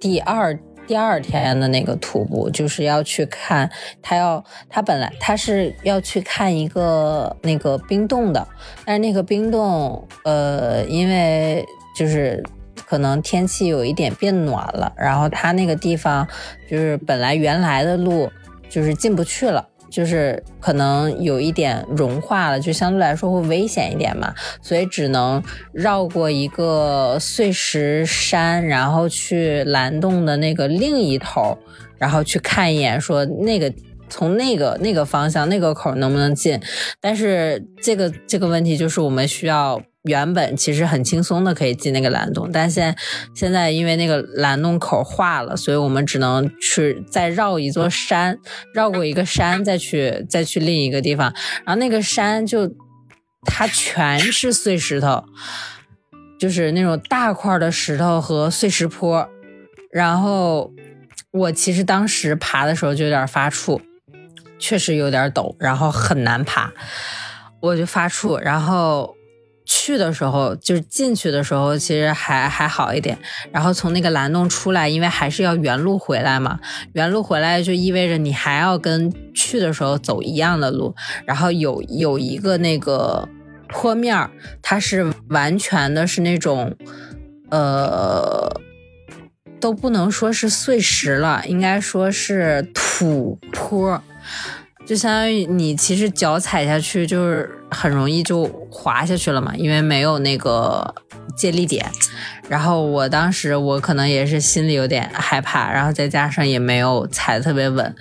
[0.00, 3.70] 第二第二天的那个徒步，就是要去看
[4.02, 8.46] 他要他本来他是要去看一个那个冰洞的，
[8.84, 11.64] 但是那个冰洞呃，因为
[11.96, 12.42] 就是
[12.86, 16.26] 可能天气有一点变暖了，然后他那个地方
[16.68, 18.30] 就是本来原来的路
[18.68, 19.66] 就是进不去了。
[19.94, 25.40] 就是可能有一点融化了，就相对来说会危险一点嘛，所以只能
[25.72, 31.56] 绕过一个碎石山，然后去蓝洞的那个另一头，
[31.96, 33.72] 然后去看一眼，说那个
[34.14, 36.60] 从那个那个方向那个口能不能进。
[37.00, 39.82] 但是这个这个问题就是我们需要。
[40.04, 42.94] 原本其实很轻松的可以进那个蓝洞，但现
[43.34, 48.38] 现在因为那个蓝洞口化了，所以我们只能去再绕一座山，
[48.74, 51.32] 绕过一个山再去再去另一个地方。
[51.64, 52.70] 然后那个山就
[53.46, 55.24] 它全是碎石头，
[56.38, 59.26] 就是那种大块的石头和碎石坡。
[59.90, 60.70] 然后
[61.32, 63.80] 我其实当时爬的时候就有点发怵，
[64.64, 66.72] 确实有点陡，然后很难爬，
[67.60, 69.14] 我就发怵，然后。
[69.66, 73.16] 去的时候就是进去的时候，其实还还好一点。
[73.50, 76.60] 然后从那个蓝洞出来，因为还是要原路回来嘛，
[76.92, 80.94] 原路回来就意味着你还要跟去的时候走一样的路。
[81.24, 83.26] 然后有有一个那个
[83.68, 86.76] 坡面儿它是完全的是那种，
[87.50, 88.60] 呃，
[89.58, 94.02] 都不能说是碎石了，应该说是土坡。
[94.86, 100.94] 就相当于你其实脚踩下去就是很容易就滑下去了嘛，因为没有那个
[101.36, 101.90] 借力点。
[102.48, 107.94] 然后我当时我可能也是心里有点害怕，然后再加上也没有踩特别稳，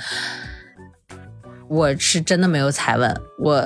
[1.70, 3.64] 我是真的没有踩稳，我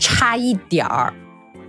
[0.00, 1.14] 差一点儿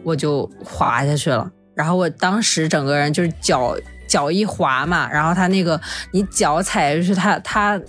[0.03, 1.51] 我就滑下去了。
[1.75, 3.77] 然后我当时整个人就是脚
[4.07, 5.79] 脚一滑嘛，然后他那个
[6.11, 7.79] 你脚踩下去，他他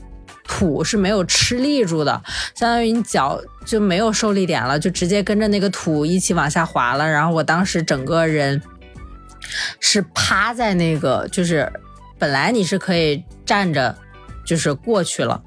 [0.49, 2.20] 土是没有吃力住的，
[2.57, 7.09] 相当于你脚就没有受力点了，就直接跟着那个土一起往下滑了。
[7.09, 8.61] 然后我当时整个人
[9.78, 11.72] 是趴在那个，就是
[12.18, 13.96] 本来你是可以站着。
[14.49, 15.38] 就是过去了，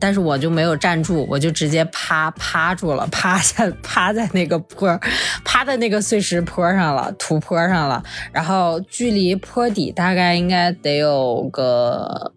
[0.00, 4.98] 但是我就没有站住，我就直接趴趴住了，趴下趴在那个坡，
[5.44, 8.02] 趴在那个碎石坡上了，土坡上了。
[8.32, 12.32] 然后距离坡底大概应该得有个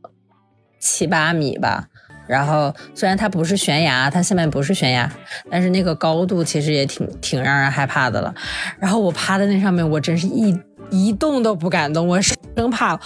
[0.78, 1.88] 七八米吧。
[2.30, 5.12] 然后虽然它不是悬崖，它下面不是悬崖，
[5.50, 8.32] 但是那个高度其实也挺挺让人害怕的了。
[8.78, 10.56] 然后我趴在那上面，我真是一
[10.92, 13.00] 一动都不敢动，我生怕。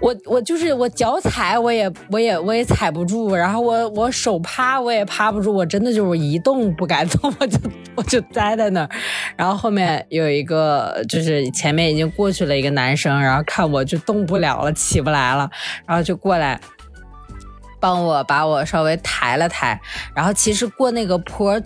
[0.00, 7.58] 我我就是我脚踩我也我也我也踩不住，然后我我手趴我也趴不住，我真的就是一动不敢动，我就
[7.96, 8.88] 我就待在那儿。
[9.36, 15.50] 然后后面有一个就是前面已经过去了一个男生，然后看我就动不了了，起不来了，
[15.84, 16.60] 然后就过来
[17.80, 19.80] 帮我把我稍微抬了抬。
[20.14, 21.60] 然后其实过那个坡。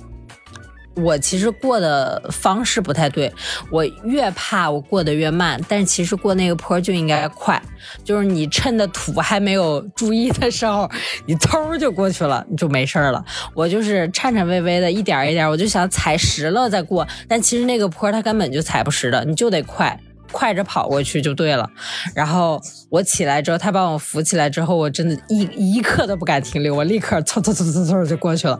[0.95, 3.33] 我其实过的方式不太对，
[3.71, 7.63] 我越怕我过得越慢，但是其实过那个坡就应该快，
[8.05, 10.87] 就是你趁的土还没有注意的时候，
[11.25, 13.25] 你嗖就过去了，你就没事了。
[13.55, 19.99] 我就是颤颤巍巍的，一点一点，我就想踩实了再过，但其实那个坡它根本就踩不实的，你就得快。
[20.33, 21.68] 快着跑过去就对了，
[22.14, 28.59] 然后我起来之后，他把我扶起来之后，我真的一一刻都不敢停留，我立刻嗖嗖嗖嗖嗖就过去了。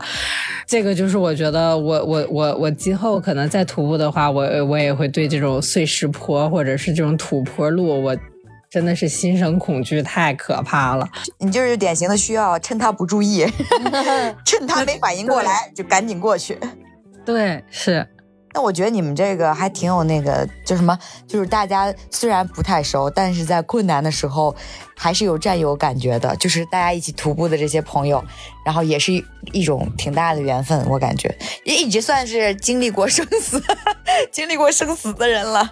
[0.67, 8.17] 这个就是我觉得，我我我我今后可能再徒步的话，我我也会对这种碎石坡或者是这种土坡路，我
[8.71, 11.09] 真的是心生恐惧，太可怕了。
[11.39, 13.47] 你就是典型的需要趁他不注意，
[14.45, 16.59] 趁他没反应过来就赶紧过去。
[17.25, 18.07] 对，是。
[18.55, 24.55] 那我觉得你们这个还挺有那个，叫什么，就是大家虽然不太熟，但是在困难的时候
[24.97, 26.37] 还是有战友感觉的。
[26.37, 28.23] 就是大家一起徒步的这些朋友，
[28.65, 29.13] 然后也是
[29.53, 31.35] 一种挺大的缘分，我感觉
[31.65, 33.63] 也已经算是经历过生死、
[34.31, 35.71] 经历过生死的人了。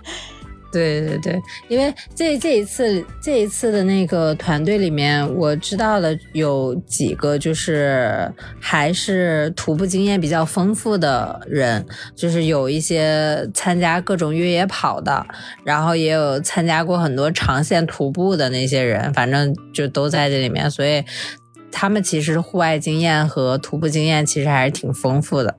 [0.72, 15.26] 对对对，因为这这一次这一次的那个团队里面，我知道的有几个就是还是徒步经验比较丰富的人，就是有一些参加各种越野跑的，
[15.64, 21.04] 然后也有参加过很多长线徒步的那些人，反正就都在这里面，所以
[21.72, 25.56] 他们其实户外经验和徒步经验其实还是挺丰富的。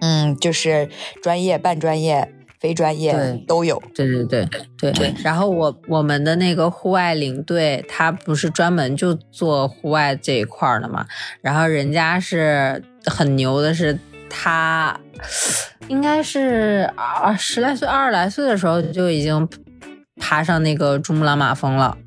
[0.00, 0.88] 嗯，就是
[1.20, 2.32] 专业半专业。
[2.62, 3.12] 非专业
[3.48, 4.48] 都有，对对对
[4.78, 5.12] 对对。
[5.24, 11.04] 然后我我们的那个户外领队，他不是专门就做户外这一块的嘛？
[11.40, 13.98] 然后人家是很牛的，是
[14.30, 14.96] 他
[15.88, 19.48] 应该是二十来岁、二十来岁的时候就已经
[20.20, 21.98] 爬上那个珠穆朗玛峰了。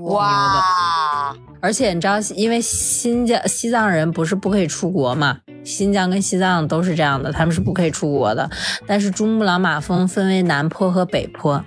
[0.00, 1.36] 哇！
[1.60, 5.38] 而且你知道，因为新疆西藏人不是不可以出国嘛？
[5.64, 8.48] 新疆跟西藏都是这样的，他们是不可以出国的。
[8.86, 11.64] 但是珠穆朗玛峰分为南坡和北坡，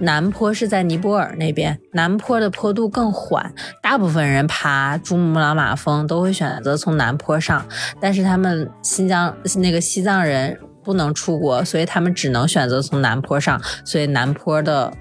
[0.00, 3.52] 南坡是在尼泊尔那边，南坡的坡度更缓。
[3.82, 7.66] 大部分人爬珠穆朗玛峰都会选择从南坡上，
[8.00, 14.92] 但是他们新疆那个西藏人不能出国，所以他们只能选择从南坡上，所以南坡的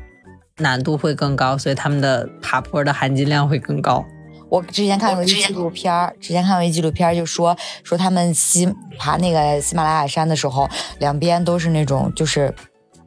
[0.58, 4.06] 难度会更高，所以他们的爬坡的含金量会更高。
[4.52, 8.68] 我之前看过一纪录片儿，之前看过一纪录片儿，就说说他们西
[9.00, 12.54] 爬那个喜马拉雅山的时候，两边都是那种就是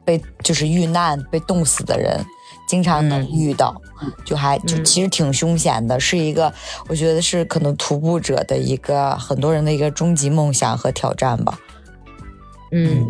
[0.03, 2.25] 被就是遇难被冻死的人，
[2.67, 3.79] 经常能遇到，
[4.25, 6.51] 就还就其实挺凶险的，是一个
[6.87, 11.59] 我觉得是可能徒步者的一个很多人的一个终极梦想和挑战吧。
[12.71, 13.05] 嗯，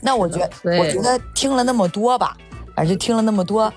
[0.00, 0.50] 那我觉得
[0.80, 2.36] 我觉得听了那么多吧，
[2.74, 3.72] 反正就听了那么多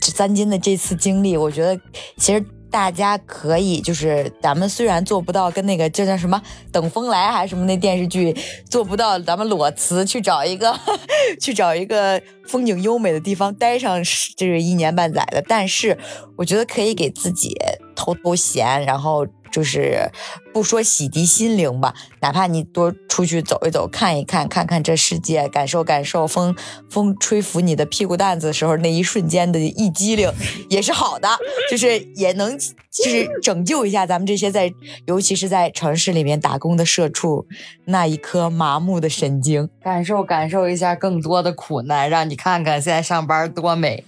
[0.00, 1.78] 三金的这次经历，我觉得
[2.16, 2.42] 其实。
[2.74, 8.36] 大家可以就是，咱们虽然做不到跟那个这叫什么等风来还是什么那电视剧
[8.68, 10.76] 做不到，咱们裸辞去找一个
[11.40, 14.02] 去找一个风景优美的地方待上
[14.36, 15.96] 就是一年半载的，但是
[16.36, 17.56] 我觉得可以给自己
[17.94, 19.24] 偷偷闲，然后。
[19.54, 20.10] 就是
[20.52, 26.56] 不说洗涤心灵吧，哪怕你多出去走一走，看一看，看看这世界，感受感受风
[26.90, 30.28] 风吹拂你的屁股蛋子的时候那一瞬间的一激灵，
[30.68, 31.28] 也是好的，
[31.70, 34.72] 就是也能就是拯救一下咱们这些在，
[35.06, 37.46] 尤其是在城市里面打工的社畜
[37.84, 44.02] 那一颗麻木的神经，感受感受一下更多的苦难，让你看看现在上班多美，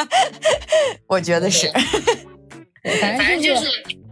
[1.08, 1.72] 我觉得是，
[3.00, 3.62] 反正就是。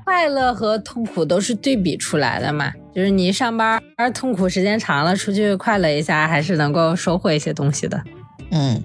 [0.08, 8.02] 快乐和痛苦都是对比出来的嘛，就是你上班而痛苦时间长了，出去快乐一下，还是能够收获一些东西的。
[8.50, 8.82] 嗯，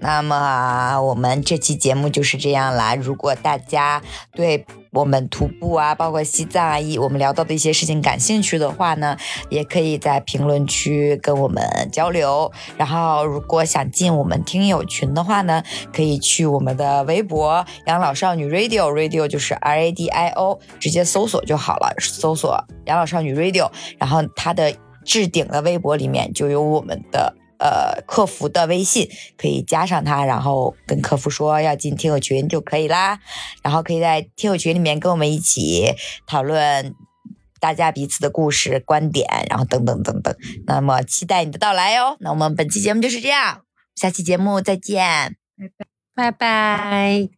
[0.00, 2.94] 那么我们这期节目就是这样啦。
[2.94, 4.00] 如果大家
[4.32, 9.16] 对我们徒步啊，包括西藏啊，一我们聊到的一些事情感兴趣的话呢，
[9.50, 12.50] 也可以在评论区跟我们交流。
[12.76, 23.68] 然后，如果想进我们听友群的话呢，可以去我们的微博“养老少女 Radio”，Radio 就是 R A D I O，直接搜索就好了，搜索“养老少女 Radio”，
[23.98, 24.72] 然后它的
[25.04, 27.34] 置顶的微博里面就有我们的。
[27.58, 33.18] 呃，客服的微信可以加上他，然后跟客服说要进听友群就可以啦。
[33.62, 35.92] 然后可以在听友群里面跟我们一起
[36.26, 36.94] 讨论
[37.60, 40.34] 大家彼此的故事、观点，然后等等等等。
[40.66, 42.16] 那么期待你的到来哟。
[42.20, 43.62] 那我们本期节目就是这样，
[43.96, 45.36] 下期节目再见，
[46.14, 47.37] 拜拜。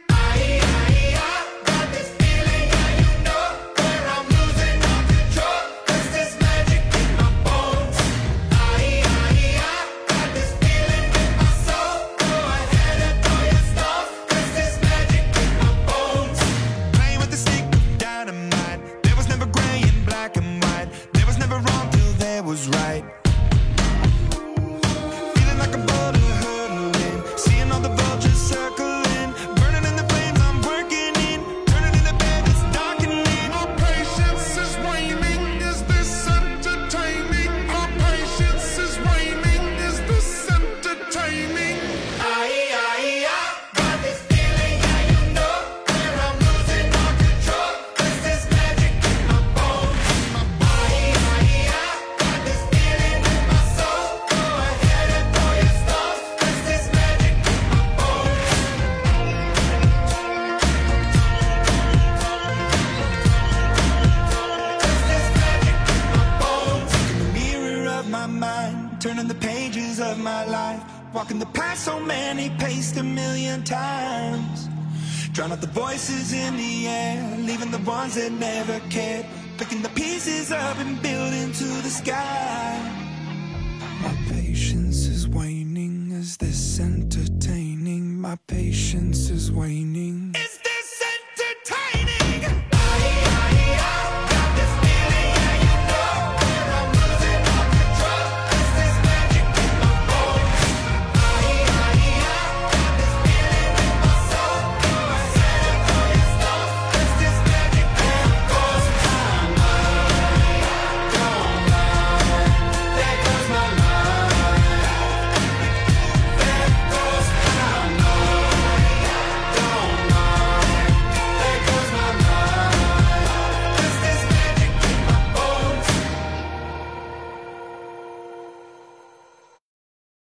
[78.21, 78.50] And.